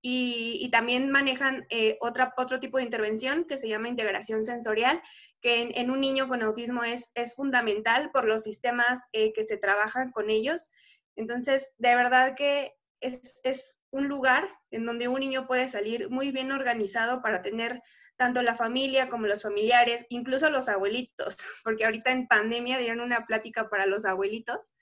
[0.00, 5.02] y, también manejan eh, otra, otro tipo de intervención que se llama integración sensorial,
[5.42, 9.58] que en, un niño con autismo es, es fundamental por los sistemas eh, que se
[9.58, 10.70] trabajan con ellos.
[11.14, 16.52] Entonces, de verdad que es, un lugar en donde un niño puede salir muy bien
[16.52, 17.82] organizado para tener
[18.16, 23.26] tanto la familia como los familiares, incluso los abuelitos, porque ahorita en pandemia dieron una
[23.26, 24.74] plática para los abuelitos.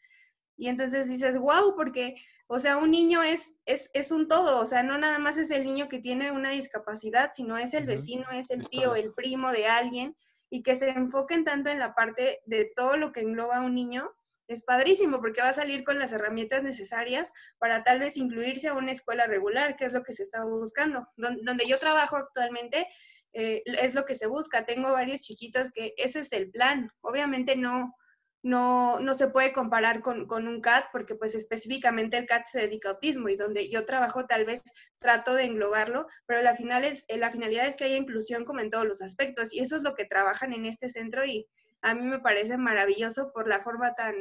[0.58, 2.16] Y entonces dices, wow, porque,
[2.48, 5.52] o sea, un niño es, es, es, un todo, o sea, no nada más es
[5.52, 9.52] el niño que tiene una discapacidad, sino es el vecino, es el tío, el primo
[9.52, 10.16] de alguien,
[10.50, 13.74] y que se enfoquen tanto en la parte de todo lo que engloba a un
[13.74, 14.12] niño,
[14.48, 18.74] es padrísimo porque va a salir con las herramientas necesarias para tal vez incluirse a
[18.74, 21.06] una escuela regular, que es lo que se está buscando.
[21.16, 22.88] donde yo trabajo actualmente
[23.34, 24.64] eh, es lo que se busca.
[24.64, 26.90] Tengo varios chiquitos que ese es el plan.
[27.02, 27.94] Obviamente no,
[28.42, 32.88] no, no se puede comparar con, un CAT porque pues específicamente el CAT se dedica
[32.88, 34.62] a autismo y donde yo trabajo tal vez
[34.98, 38.70] trato de englobarlo, pero la, final es, la finalidad es que haya inclusión como en
[38.70, 41.46] todos los aspectos y eso es lo que trabajan en este centro y
[41.82, 44.14] a mí me parece maravilloso por la forma tan,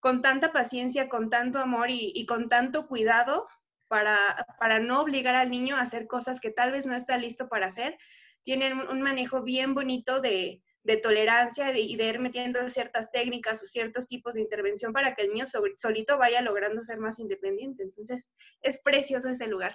[0.00, 3.46] con tanta paciencia, con tanto amor y, con tanto cuidado
[3.88, 4.18] para,
[4.58, 7.66] para, no obligar al niño a hacer cosas que tal vez no está listo para
[7.66, 7.96] hacer.
[8.42, 13.66] Tienen un, manejo bien bonito de, de tolerancia y de ir metiendo ciertas técnicas o
[13.66, 15.46] ciertos tipos de intervención para que el niño
[15.76, 17.82] solito vaya logrando ser más independiente.
[17.82, 18.28] Entonces,
[18.62, 19.74] es precioso ese lugar.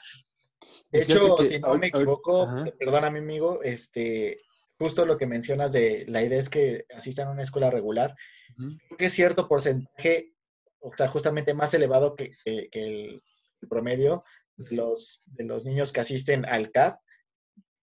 [0.91, 2.47] De hecho, si no me equivoco,
[2.79, 4.37] perdona mi amigo, este,
[4.77, 8.15] justo lo que mencionas de la idea es que asistan a una escuela regular,
[8.55, 10.33] creo que es cierto porcentaje,
[10.79, 13.21] o sea, justamente más elevado que, el,
[13.69, 14.23] promedio
[14.55, 16.95] los, de los niños que asisten al CAD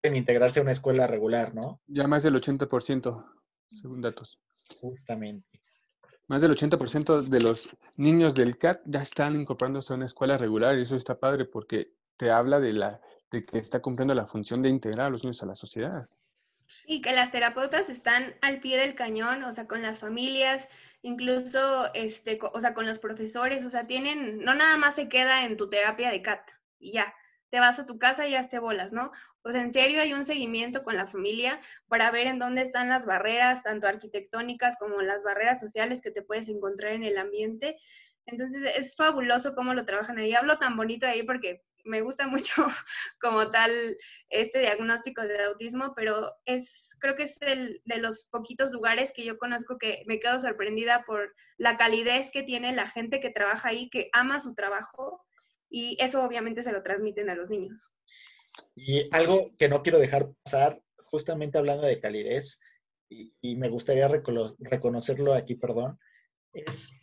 [0.02, 1.80] en integrarse a una escuela regular, ¿no?
[1.86, 3.26] Ya más del 80%,
[3.72, 4.38] según datos.
[4.80, 5.60] Justamente.
[6.26, 10.78] Más del 80% de los niños del CAT ya están incorporándose a una escuela regular
[10.78, 14.62] y eso está padre porque te habla de, la, de que está cumpliendo la función
[14.62, 16.06] de integrar a los niños a la sociedad.
[16.86, 20.68] Y que las terapeutas están al pie del cañón, o sea, con las familias,
[21.02, 25.44] incluso, este, o sea, con los profesores, o sea, tienen, no nada más se queda
[25.44, 27.14] en tu terapia de CAT y ya,
[27.54, 29.12] te vas a tu casa y ya te bolas, ¿no?
[29.40, 33.06] Pues en serio hay un seguimiento con la familia para ver en dónde están las
[33.06, 37.76] barreras, tanto arquitectónicas como las barreras sociales que te puedes encontrar en el ambiente.
[38.26, 40.34] Entonces es fabuloso cómo lo trabajan ahí.
[40.34, 42.52] Hablo tan bonito ahí porque me gusta mucho
[43.20, 43.70] como tal
[44.28, 49.24] este diagnóstico de autismo, pero es, creo que es el de los poquitos lugares que
[49.24, 53.68] yo conozco que me quedo sorprendida por la calidez que tiene la gente que trabaja
[53.68, 55.24] ahí, que ama su trabajo
[55.70, 57.94] y eso obviamente se lo transmiten a los niños.
[58.74, 62.60] Y algo que no quiero dejar pasar, justamente hablando de calidez,
[63.08, 65.98] y, me gustaría reconocerlo aquí, perdón,
[66.52, 66.96] es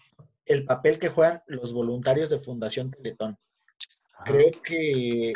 [0.45, 3.37] el papel que juegan los voluntarios de Fundación Teletón
[4.23, 5.33] creo que,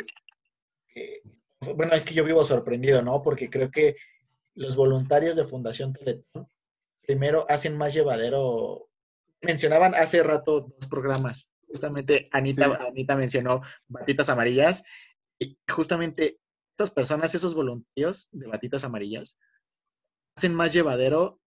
[1.74, 3.22] bueno, es que yo vivo sorprendido, ¿no?
[3.22, 3.96] Porque creo que
[4.54, 6.48] los voluntarios de Fundación Teletón
[7.02, 8.88] primero hacen más llevadero.
[9.42, 14.84] Mencionaban hace rato dos programas, justamente Anita, Anita mencionó batitas amarillas
[15.38, 19.40] y justamente estas personas, esos voluntarios de batitas amarillas,
[20.36, 21.40] hacen más llevadero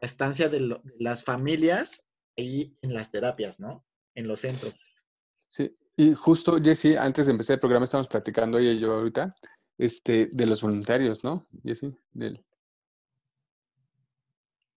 [0.00, 2.06] la estancia de, las familias
[2.36, 3.84] ahí en las terapias, ¿no?
[4.14, 4.74] En los centros.
[5.48, 9.34] Sí, y justo, Jessy, antes de empezar el programa, estamos platicando ella y yo ahorita,
[9.78, 11.46] este, de los voluntarios, ¿no?
[11.64, 12.44] Jessy, del...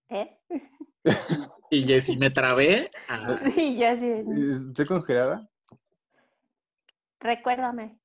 [0.09, 0.37] ¿Eh?
[1.71, 2.89] y Jessy, me trabé.
[3.53, 4.23] Sí, ya sí.
[4.69, 5.49] ¿Estoy congelada?
[7.19, 7.99] Recuérdame.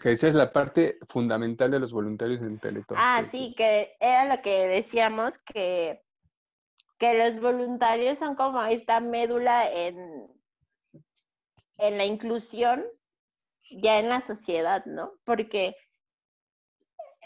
[0.00, 2.96] Que esa es la parte fundamental de los voluntarios en Teletón.
[3.00, 6.00] Ah, sí, que era lo que decíamos, que,
[6.98, 10.33] que los voluntarios son como esta médula en,
[11.78, 12.84] en la inclusión
[13.70, 15.12] ya en la sociedad, ¿no?
[15.24, 15.76] Porque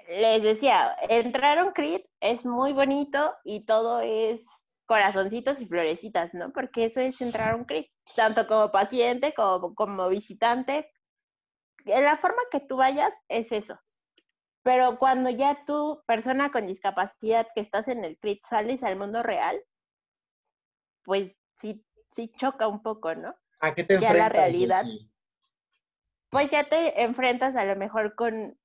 [0.08, 4.40] les decía, entrar a un CRIT es muy bonito y todo es
[4.86, 6.50] corazoncitos y florecitas, ¿no?
[6.52, 10.90] Porque eso es entrar a un CRIT, tanto como paciente como como visitante.
[11.84, 13.78] La forma que tú vayas es eso.
[14.62, 19.22] Pero cuando ya tú, persona con discapacidad que estás en el CRIT, sales al mundo
[19.22, 19.62] real,
[21.04, 21.84] pues sí,
[22.16, 23.34] sí choca un poco, ¿no?
[23.60, 24.84] ¿A qué te ya la realidad.
[26.30, 28.58] Pues ya te enfrentas a lo mejor con,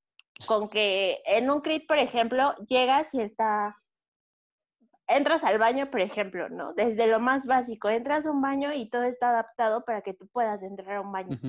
[0.45, 3.77] con que en un CRIT, por ejemplo, llegas y está
[5.07, 6.73] entras al baño, por ejemplo, ¿no?
[6.73, 10.27] Desde lo más básico, entras a un baño y todo está adaptado para que tú
[10.27, 11.39] puedas entrar a un baño.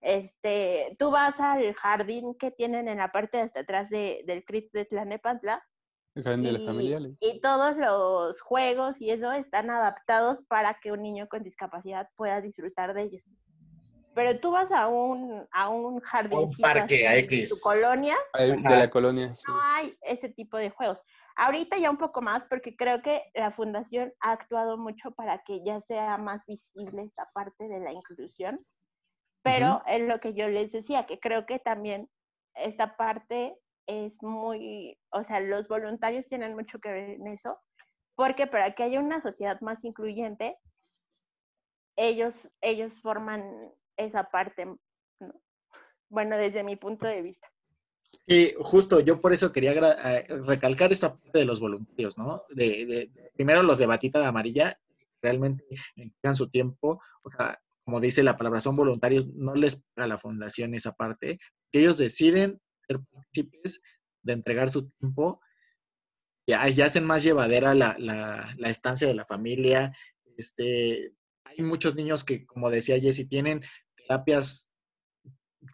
[0.00, 4.44] Este, tú vas al jardín que tienen en la parte de hasta atrás de, del
[4.44, 5.64] CRIT de Tlanepantla.
[6.22, 7.00] Familia.
[7.20, 12.40] Y todos los juegos y eso están adaptados para que un niño con discapacidad pueda
[12.40, 13.22] disfrutar de ellos.
[14.14, 16.38] Pero tú vas a un, a un jardín.
[16.38, 18.16] Un parque a tu colonia.
[18.34, 19.32] De la colonia.
[19.46, 21.00] No hay ese tipo de juegos.
[21.36, 25.62] Ahorita ya un poco más porque creo que la fundación ha actuado mucho para que
[25.64, 28.58] ya sea más visible esta parte de la inclusión.
[29.42, 32.10] Pero es lo que yo les decía, que creo que también
[32.56, 33.56] esta parte
[33.88, 37.58] es muy, o sea, los voluntarios tienen mucho que ver en eso,
[38.14, 40.56] porque para que haya una sociedad más incluyente,
[41.96, 44.66] ellos, ellos forman esa parte,
[46.10, 47.48] bueno, desde mi punto de vista.
[48.26, 52.44] Sí, justo, yo por eso quería eh, recalcar esta parte de los voluntarios, ¿no?
[52.50, 54.78] De, primero los de batita de amarilla,
[55.22, 55.64] realmente
[55.96, 60.18] entregan su tiempo, o sea, como dice la palabra, son voluntarios, no les paga la
[60.18, 61.38] fundación esa parte,
[61.72, 63.80] que ellos deciden ser partícipes
[64.22, 65.40] de entregar su tiempo
[66.46, 69.92] y, hacen más llevadera la, la, la, estancia de la familia.
[70.36, 71.12] Este,
[71.44, 73.62] hay muchos niños que, como decía Jessy, tienen
[73.94, 74.74] terapias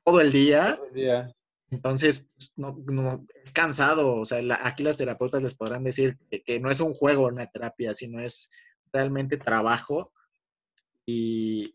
[0.04, 0.76] todo el día.
[0.76, 1.34] Todo el día
[1.74, 4.16] entonces, pues, no, no, es cansado.
[4.16, 7.94] O sea, aquí las terapeutas les podrán decir que, no es un juego una terapia,
[7.94, 8.50] sino es
[8.92, 10.12] realmente trabajo.
[11.04, 11.74] Y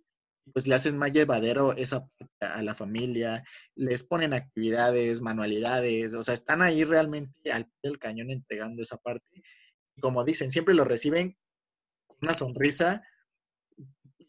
[0.54, 3.43] pues le hacen más llevadero esa parte a la familia,
[3.76, 8.97] les ponen actividades, manualidades, o sea, están ahí realmente al pie del cañón entregando esa
[8.97, 9.43] parte.
[10.00, 11.38] Como dicen, siempre lo reciben
[12.08, 13.04] con una sonrisa,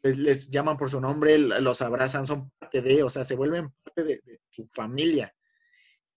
[0.02, 4.04] les, llaman por su nombre, los abrazan, son parte de, o sea, se vuelven parte
[4.04, 5.34] de, de tu familia.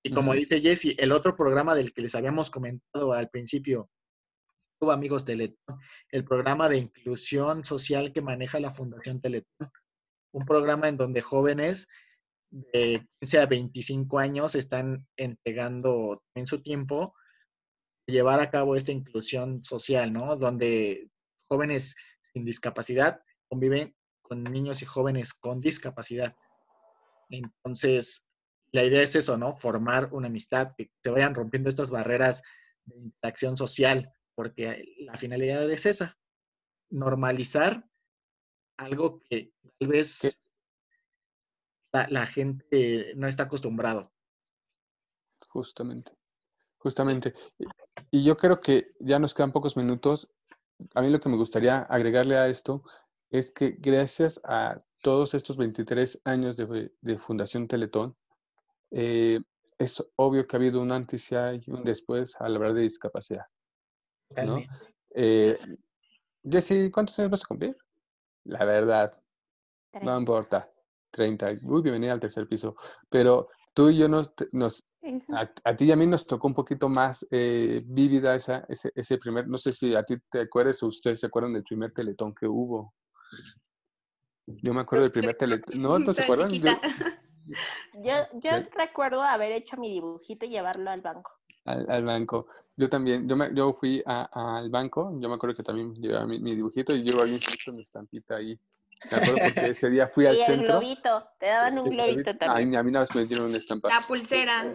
[0.06, 3.90] Y como dice Jesse, el otro programa del que les habíamos comentado al principio,
[4.92, 5.80] amigos Teletón,
[6.10, 9.72] el programa de inclusión social que maneja la Fundación Teletón,
[10.34, 11.88] un programa en donde jóvenes
[12.50, 17.16] de 15 a 25 años están entregando en su tiempo
[18.06, 20.36] llevar a cabo esta inclusión social, ¿no?
[20.36, 21.10] Donde
[21.50, 21.96] jóvenes
[22.34, 26.36] sin discapacidad conviven con niños y jóvenes con discapacidad.
[27.30, 28.28] Entonces,
[28.72, 29.56] la idea es eso, ¿no?
[29.56, 32.42] Formar una amistad, que se vayan rompiendo estas barreras
[32.86, 36.18] de interacción social, porque la finalidad es esa,
[36.90, 37.86] normalizar
[38.78, 40.44] algo que tal vez
[41.92, 44.12] la, gente no está acostumbrado.
[45.50, 46.12] Justamente,
[46.78, 47.34] justamente.
[48.10, 50.30] Y yo creo que ya nos quedan pocos minutos.
[50.96, 52.84] A mí lo que me gustaría agregarle a esto
[53.30, 58.16] es que gracias a todos estos 23 años de, de Fundación Teletón,
[58.92, 59.40] eh,
[59.78, 63.46] es obvio que ha habido un antes y un después al hablar de discapacidad.
[64.46, 64.60] ¿no?
[65.16, 65.58] Eh,
[66.44, 67.78] Jessy, ¿cuántos años vas a cumplir?
[68.46, 69.16] La verdad,
[70.02, 70.70] no importa.
[71.12, 71.58] 30.
[71.64, 72.76] Uy, bienvenida al tercer piso.
[73.10, 74.84] Pero tú y yo nos, nos
[75.64, 79.18] a, ti y a mí nos tocó un poquito más eh, vívida esa, ese, ese,
[79.18, 82.34] primer, no sé si a ti te acuerdas o ustedes se acuerdan del primer teletón
[82.34, 82.94] que hubo.
[84.46, 85.82] Yo me acuerdo del primer teletón.
[85.82, 86.00] ¿No?
[86.00, 86.50] ¿No se acuerdan?
[86.50, 91.32] Yo, yo recuerdo haber hecho mi dibujito y llevarlo al banco.
[91.66, 92.48] Al, banco.
[92.76, 96.40] Yo también, yo, me, yo fui al banco, yo me acuerdo que también llevaba mi,
[96.40, 97.40] dibujito y llevo alguien
[97.74, 98.60] mi estampita ahí.
[99.10, 100.76] Me acuerdo porque ese día fui al y centro.
[100.76, 102.70] el globito, te daban un globito también.
[102.70, 103.90] Ay, a mí una vez me dieron una estampa.
[103.90, 104.66] La pulsera.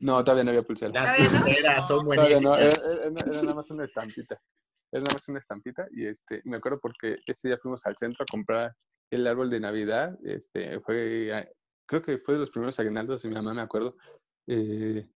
[0.00, 0.92] No, todavía no había pulsera.
[0.92, 3.06] Las pulseras son Todavía no, era, buenísimas.
[3.06, 4.40] era- era nada más una estampita.
[4.90, 8.24] Era nada más una estampita y este, me acuerdo porque ese día fuimos al centro
[8.24, 8.74] a comprar
[9.10, 10.18] el árbol de Navidad.
[10.24, 11.48] Este, fue, ah,
[11.86, 13.96] creo que fue de los primeros aguinaldos de mi mamá, me acuerdo.
[14.46, 15.06] Eh,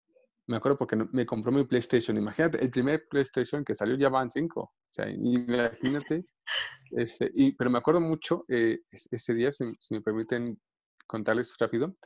[0.47, 2.17] me acuerdo porque me compró mi PlayStation.
[2.17, 4.61] Imagínate, el primer PlayStation que salió ya van cinco.
[4.63, 6.25] O sea, imagínate.
[6.93, 10.61] Este, y, pero me acuerdo mucho eh, es- ese día, si, si me permiten
[11.07, 11.97] contarles rápido.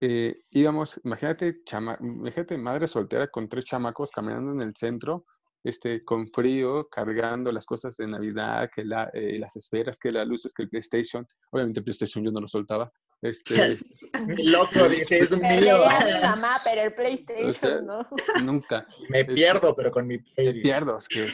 [0.00, 5.24] eh, íbamos, imagínate, chama, imagínate madre soltera con tres chamacos caminando en el centro,
[5.64, 10.26] este, con frío, cargando las cosas de Navidad, que la, eh, las esferas, que las
[10.28, 11.26] luces, que el PlayStation.
[11.52, 12.92] Obviamente el PlayStation yo no lo soltaba.
[13.22, 13.78] Este,
[14.44, 15.78] loco dice, es Me mío.
[16.22, 18.06] mamá, pero el O PlayStation sea, no.
[18.44, 18.86] nunca.
[19.08, 20.52] Me pierdo, pero con mi Me play.
[20.52, 20.62] dice.
[20.62, 21.26] pierdo, es que,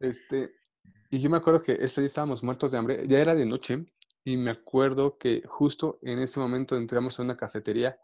[0.00, 0.54] este,
[1.10, 3.84] y yo me acuerdo que ese día estábamos muertos de hambre, ya era de noche,
[4.24, 7.98] y me acuerdo que justo en ese momento entramos a una cafetería,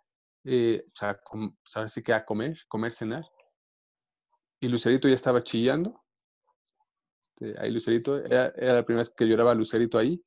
[0.44, 3.24] eh, o sea, com- o sea, así que a comer, comer, cenar,
[4.60, 6.02] y Lucerito ya estaba chillando.
[7.40, 10.24] Eh, ahí Lucerito, era, era la primera vez que lloraba Lucerito ahí,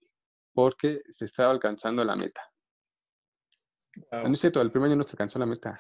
[0.54, 2.42] porque se estaba alcanzando la meta.
[4.12, 4.28] Wow.
[4.28, 5.80] No es cierto, el primer año no se alcanzó la meta.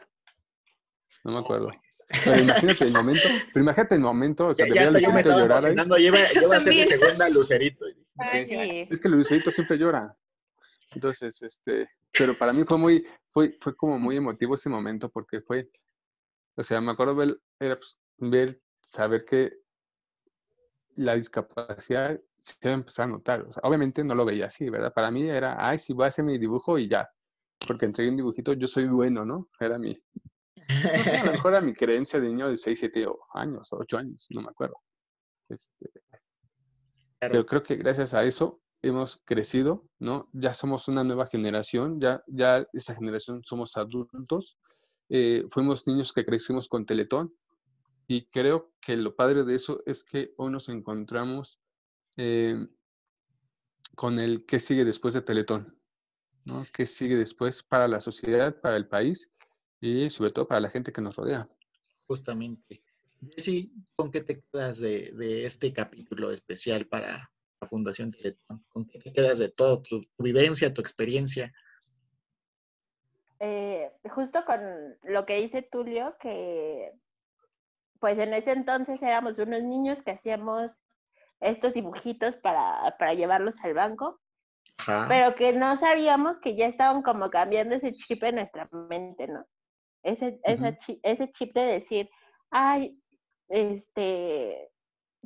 [1.24, 1.68] No me acuerdo.
[1.70, 2.04] pues.
[2.24, 3.22] Pero imagínate el momento,
[3.54, 5.30] pero imagínate el momento, o sea, Ya, de ya ver a hasta yo me Lucerito
[5.30, 5.64] estaba llorar ahí.
[5.66, 5.98] emocionando.
[5.98, 7.86] Lleva, lleva a ser mi segunda lucerito.
[8.90, 10.16] Es que Lucerito siempre llora.
[10.92, 15.42] Entonces, este, pero para mí fue muy, fue, fue como muy emotivo ese momento porque
[15.42, 15.70] fue,
[16.56, 19.54] o sea, me acuerdo ver, era, pues, ver, saber que
[20.96, 23.42] la discapacidad se iba a empezar a notar.
[23.42, 24.94] O sea, obviamente no lo veía así, ¿verdad?
[24.94, 27.10] Para mí era, ay, sí, voy a hacer mi dibujo y ya.
[27.68, 29.50] Porque entregué un dibujito, yo soy bueno, ¿no?
[29.60, 33.06] Era mi, no sé, a lo mejor era mi creencia de niño de 6, 7
[33.34, 34.78] años, 8 años, no me acuerdo.
[35.50, 35.90] Este,
[37.20, 37.32] Claro.
[37.32, 40.30] pero creo que gracias a eso hemos crecido, ¿no?
[40.34, 44.60] Ya somos una nueva generación, ya, ya esa generación somos adultos,
[45.10, 47.34] eh, fuimos niños que crecimos con Teletón
[48.08, 51.60] y creo que lo padre de eso es que hoy nos encontramos
[52.18, 52.68] eh,
[53.96, 55.77] con el qué sigue después de Teletón,
[56.48, 56.66] ¿no?
[56.74, 59.30] ¿Qué sigue después para la sociedad, para el país
[59.80, 61.48] y sobre todo para la gente que nos rodea?
[62.08, 62.82] Justamente.
[63.36, 67.30] Jessy, ¿con qué te quedas de, de este capítulo especial para
[67.60, 68.66] la Fundación Teletón?
[68.70, 71.54] ¿Con qué te quedas de todo tu, tu vivencia, tu experiencia?
[73.40, 74.60] Eh, justo con
[75.04, 76.94] lo que dice Tulio, que
[78.00, 80.72] pues en ese entonces éramos unos niños que hacíamos
[81.40, 84.22] estos dibujitos para, para llevarlos al banco,
[84.80, 85.06] Ajá.
[85.08, 89.46] pero que no sabíamos que ya estaban como cambiando ese chip en nuestra mente, ¿no?
[90.04, 90.40] Ese,
[91.04, 92.10] ese chip de decir,
[92.52, 93.02] ay,
[93.50, 94.70] este,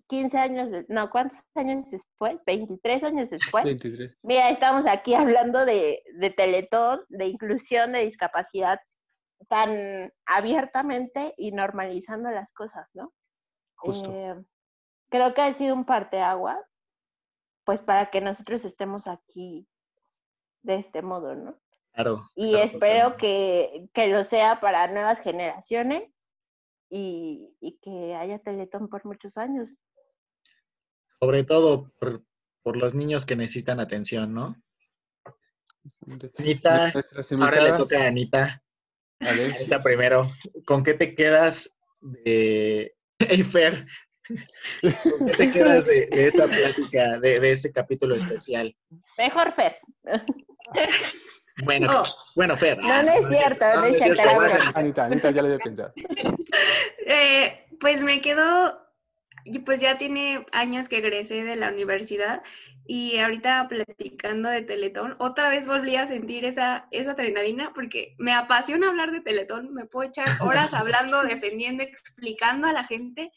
[0.07, 2.41] 15 años, de- no, ¿cuántos años después?
[2.45, 3.63] 23 años después.
[3.63, 4.17] 23.
[4.23, 8.79] Mira, estamos aquí hablando de, de Teletón, de inclusión, de discapacidad,
[9.49, 13.11] tan abiertamente y normalizando las cosas, ¿no?
[13.75, 14.11] Justo.
[14.13, 14.35] Eh,
[15.09, 16.59] creo que ha sido un parteaguas,
[17.63, 19.67] pues para que nosotros estemos aquí
[20.63, 21.59] de este modo, ¿no?
[21.93, 22.21] Claro.
[22.35, 26.09] Y claro, espero que, que lo sea para nuevas generaciones
[26.89, 29.69] y, y que haya Teletón por muchos años.
[31.19, 32.23] Sobre todo por,
[32.63, 34.55] por los niños que necesitan atención, ¿no?
[36.37, 36.91] Anita,
[37.39, 38.63] ahora le toca a Anita.
[39.19, 40.31] a ver, Anita primero.
[40.65, 42.95] ¿Con qué te quedas de...
[43.19, 43.87] Hey, Fer, ¿con
[44.81, 48.75] qué te quedas de, de esta plática, de, de este capítulo especial?
[49.17, 49.79] Mejor Fer.
[51.63, 52.03] Bueno, Oh.
[52.35, 52.77] bueno, Fer.
[52.79, 54.21] No, no es cierto, no es cierto.
[54.73, 55.93] Anita, Anita ya lo había pensado.
[57.05, 58.79] Eh, pues me quedo,
[59.43, 62.41] y pues ya tiene años que egresé de la universidad
[62.87, 68.33] y ahorita platicando de Teletón, otra vez volví a sentir esa, esa adrenalina porque me
[68.33, 73.31] apasiona hablar de Teletón, me puedo echar horas hablando, defendiendo, explicando a la gente.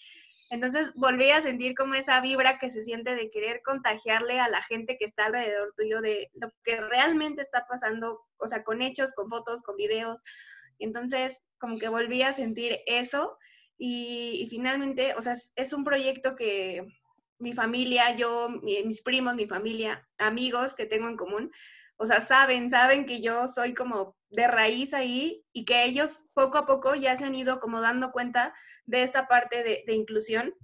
[0.55, 4.63] Entonces volví a sentir como esa vibra que se siente de querer contagiarle a la
[4.63, 9.13] gente que está alrededor tuyo de lo que realmente está pasando, o sea, con hechos,
[9.15, 10.23] con fotos, con videos.
[10.79, 13.37] Entonces, como que volví a sentir eso
[13.77, 16.87] y, finalmente, o sea, es, es un proyecto que
[17.39, 21.51] mi familia, yo, mi- mis primos, mi familia, amigos que tengo en común,
[21.97, 26.59] o sea, saben, saben que yo soy como de raíz ahí y que ellos poco
[26.59, 28.55] a poco ya se han ido como dando cuenta
[28.87, 30.55] de esta parte de, inclusión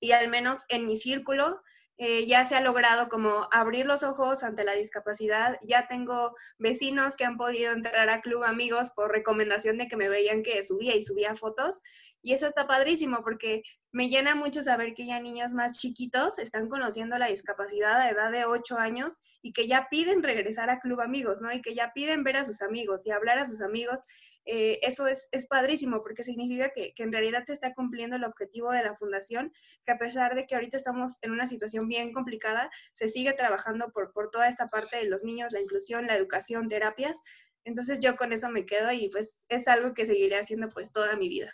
[0.00, 1.60] y al menos en mi círculo
[1.98, 5.58] eh, ya se ha logrado como abrir los ojos ante la discapacidad.
[5.62, 10.08] Ya tengo vecinos que han podido entrar a Club Amigos por recomendación de que me
[10.08, 11.82] veían que subía y subía fotos
[12.22, 13.62] Y eso está padrísimo porque
[13.92, 18.30] me llena mucho saber que ya niños más chiquitos están conociendo la discapacidad a edad
[18.30, 21.52] de 8 años y que ya piden regresar a Club Amigos, ¿no?
[21.52, 24.04] Y que ya piden ver a sus amigos y hablar a sus amigos.
[24.44, 28.24] Eh, eso es, es, padrísimo porque significa que, que, en realidad se está cumpliendo el
[28.24, 29.52] objetivo de la fundación,
[29.84, 33.92] que a pesar de que ahorita estamos en una situación bien complicada, se sigue trabajando
[33.92, 37.20] por, por toda esta parte de los niños, la inclusión, la educación, terapias.
[37.64, 41.16] Entonces yo con eso me quedo y pues es algo que seguiré haciendo pues toda
[41.16, 41.52] mi vida.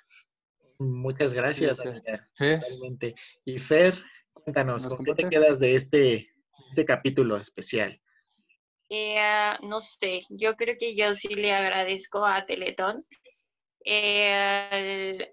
[0.79, 2.29] Muchas gracias, amiga.
[2.37, 3.15] Totalmente.
[3.45, 3.95] Y Fer,
[4.33, 6.31] cuéntanos, ¿con qué te quedas de este,
[6.71, 8.01] este capítulo especial?
[8.89, 13.05] Eh, no sé, yo creo que yo sí le agradezco a Teletón
[13.85, 15.33] eh,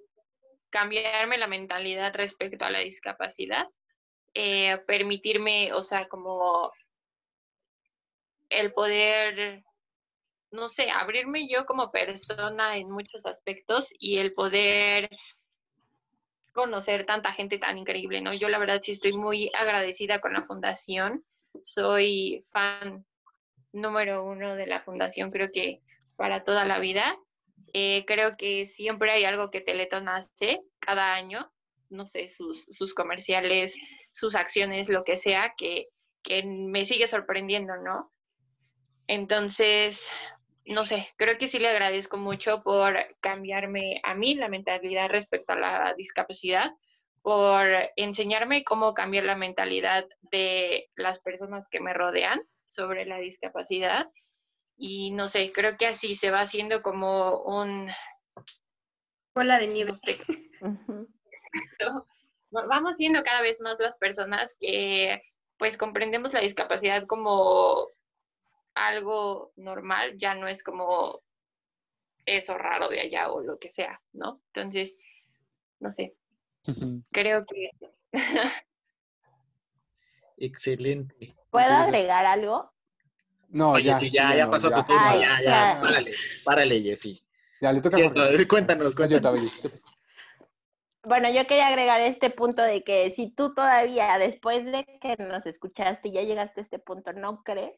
[0.69, 3.67] cambiarme la mentalidad respecto a la discapacidad,
[4.33, 6.71] eh, permitirme, o sea, como
[8.49, 9.63] el poder,
[10.51, 15.09] no sé, abrirme yo como persona en muchos aspectos y el poder
[16.53, 18.33] conocer tanta gente tan increíble, ¿no?
[18.33, 21.25] Yo la verdad sí estoy muy agradecida con la fundación,
[21.63, 23.05] soy fan
[23.73, 25.81] número uno de la fundación, creo que
[26.15, 27.17] para toda la vida.
[27.73, 31.51] Eh, creo que siempre hay algo que Teletón hace cada año,
[31.89, 33.75] no sé, sus, sus comerciales,
[34.11, 35.87] sus acciones, lo que sea, que,
[36.21, 38.11] que me sigue sorprendiendo, ¿no?
[39.07, 40.11] Entonces,
[40.65, 45.53] no sé, creo que sí le agradezco mucho por cambiarme a mí la mentalidad respecto
[45.53, 46.71] a la discapacidad,
[47.21, 54.09] por enseñarme cómo cambiar la mentalidad de las personas que me rodean sobre la discapacidad.
[54.75, 57.89] Y no sé, creo que así se va haciendo como un...
[59.35, 59.93] Hola de nieve.
[62.51, 65.21] Vamos siendo cada vez más las personas que
[65.57, 67.87] pues comprendemos la discapacidad como
[68.75, 71.21] algo normal, ya no es como
[72.25, 74.41] eso raro de allá o lo que sea, ¿no?
[74.47, 74.97] Entonces,
[75.79, 76.15] no sé,
[77.11, 77.71] creo que...
[80.37, 81.35] Excelente.
[81.49, 82.73] ¿Puedo agregar algo?
[83.49, 86.11] No, ya, ya, ya, pasó tu turno, ya, ya, párale,
[86.43, 87.23] párale, Jessy.
[87.61, 87.97] Ya, le toca
[88.49, 89.61] cuéntanos, cuéntanos.
[91.03, 95.45] Bueno, yo quería agregar este punto de que si tú todavía, después de que nos
[95.45, 97.73] escuchaste y ya llegaste a este punto, no crees,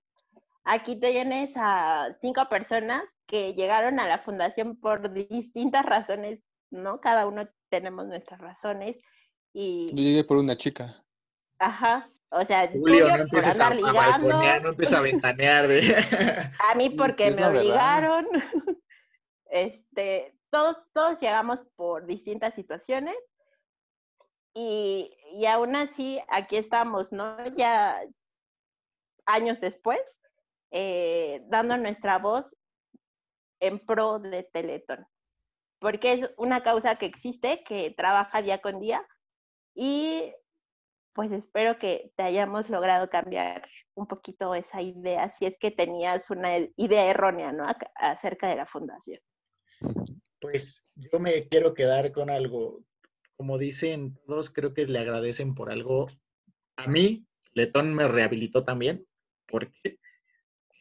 [0.67, 6.39] Aquí te tienes a cinco personas que llegaron a la fundación por distintas razones,
[6.71, 6.99] ¿no?
[6.99, 8.97] Cada uno tenemos nuestras razones
[9.53, 9.89] y...
[9.91, 11.03] Yo llegué por una chica.
[11.59, 15.67] Ajá, o sea, Julio, no empieces a, balconear, no empieces a ventanear.
[15.67, 15.81] De...
[16.71, 18.25] a mí porque me obligaron.
[19.45, 23.15] este, todos, todos llegamos por distintas situaciones
[24.55, 27.37] y, y aún así aquí estamos, ¿no?
[27.55, 28.01] Ya
[29.27, 29.99] años después
[30.77, 32.53] eh, dando nuestra voz
[33.61, 35.07] en pro de Teletón,
[35.79, 39.01] porque es una causa que existe, que trabaja día con día
[39.73, 40.33] y
[41.13, 46.29] pues espero que te hayamos logrado cambiar un poquito esa idea, si es que tenías
[46.29, 47.65] una idea errónea, ¿no?
[47.95, 49.21] acerca de la fundación.
[50.41, 52.83] Pues yo me quiero quedar con algo.
[53.37, 56.07] Como dicen todos, creo que le agradecen por algo.
[56.75, 59.07] A mí, Letón me rehabilitó también,
[59.47, 59.99] porque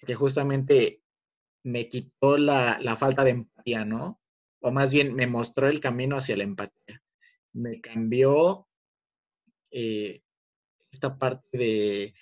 [0.05, 1.03] que justamente
[1.63, 4.21] me quitó la, falta de empatía, ¿no?
[4.61, 7.03] O más bien me mostró el camino hacia la empatía.
[7.53, 8.69] Me cambió
[9.71, 10.23] eh,
[10.91, 12.15] esta parte de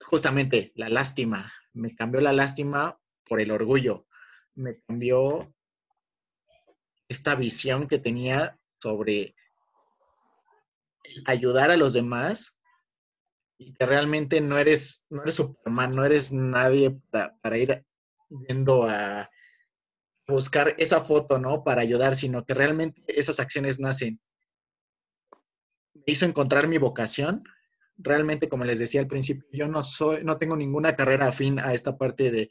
[0.00, 1.52] justamente la lástima.
[1.72, 4.06] Me cambió la lástima por el orgullo.
[4.54, 5.54] Me cambió
[7.08, 9.34] esta visión que tenía sobre
[11.24, 12.57] ayudar a los demás
[13.58, 17.84] y que realmente no eres, no eres Superman, no eres nadie para, ir
[18.48, 19.28] yendo a
[20.28, 21.64] buscar esa foto, ¿no?
[21.64, 24.20] Para ayudar, sino que realmente esas acciones nacen.
[25.94, 27.42] Me hizo encontrar mi vocación.
[27.96, 31.74] Realmente, como les decía al principio, yo no soy, no tengo ninguna carrera afín a
[31.74, 32.50] esta parte de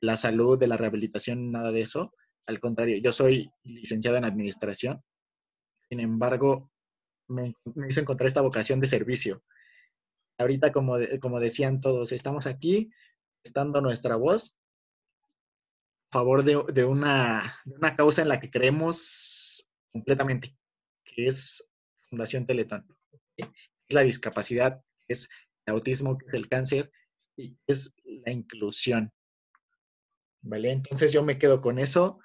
[0.00, 2.12] la salud, de la rehabilitación, nada de eso.
[2.46, 5.00] Al contrario, yo soy licenciado en administración.
[5.88, 6.70] Sin embargo,
[7.28, 9.42] me, me hizo encontrar esta vocación de servicio
[10.38, 12.90] ahorita, como, como decían todos, estamos aquí,
[13.42, 14.56] estando nuestra voz
[16.10, 20.56] a favor de, una, una, causa en la que creemos completamente,
[21.04, 21.68] que es
[22.08, 22.86] Fundación Teletón.
[23.36, 23.48] Es
[23.88, 25.28] la discapacidad, es
[25.66, 26.92] el autismo, que es el cáncer
[27.36, 29.12] y es la inclusión.
[30.42, 30.72] ¿Vale?
[30.72, 32.20] Entonces yo me quedo con eso.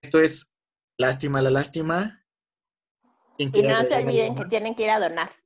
[0.00, 0.56] Esto es
[0.98, 2.24] lástima la lástima.
[3.38, 5.41] Y no se olviden que tienen que ir a donar.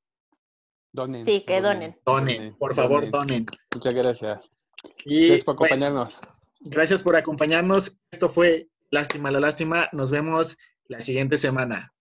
[1.26, 1.99] Sí, que donen.
[2.05, 3.47] Donen, por favor, donen.
[3.74, 4.49] Muchas gracias.
[5.05, 6.20] Gracias por acompañarnos.
[6.61, 7.99] Gracias por acompañarnos.
[8.11, 9.88] Esto fue Lástima, la lástima.
[9.92, 11.92] Nos vemos la siguiente semana.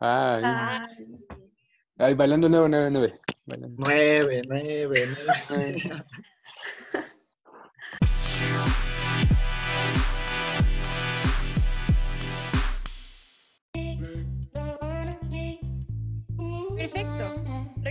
[0.00, 0.42] Ay.
[0.44, 1.26] Ay.
[1.98, 3.14] Ay bailando 999.
[3.44, 3.76] Bailando.
[3.78, 5.16] 9, 9, 9.
[5.50, 6.04] 9.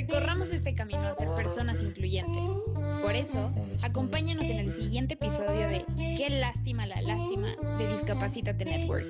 [0.10, 2.41] Corramos este camino a ser personas incluyentes.
[3.01, 3.51] Por eso,
[3.82, 5.86] acompáñanos en el siguiente episodio de
[6.18, 9.05] Qué lástima la lástima de Discapacítate Network.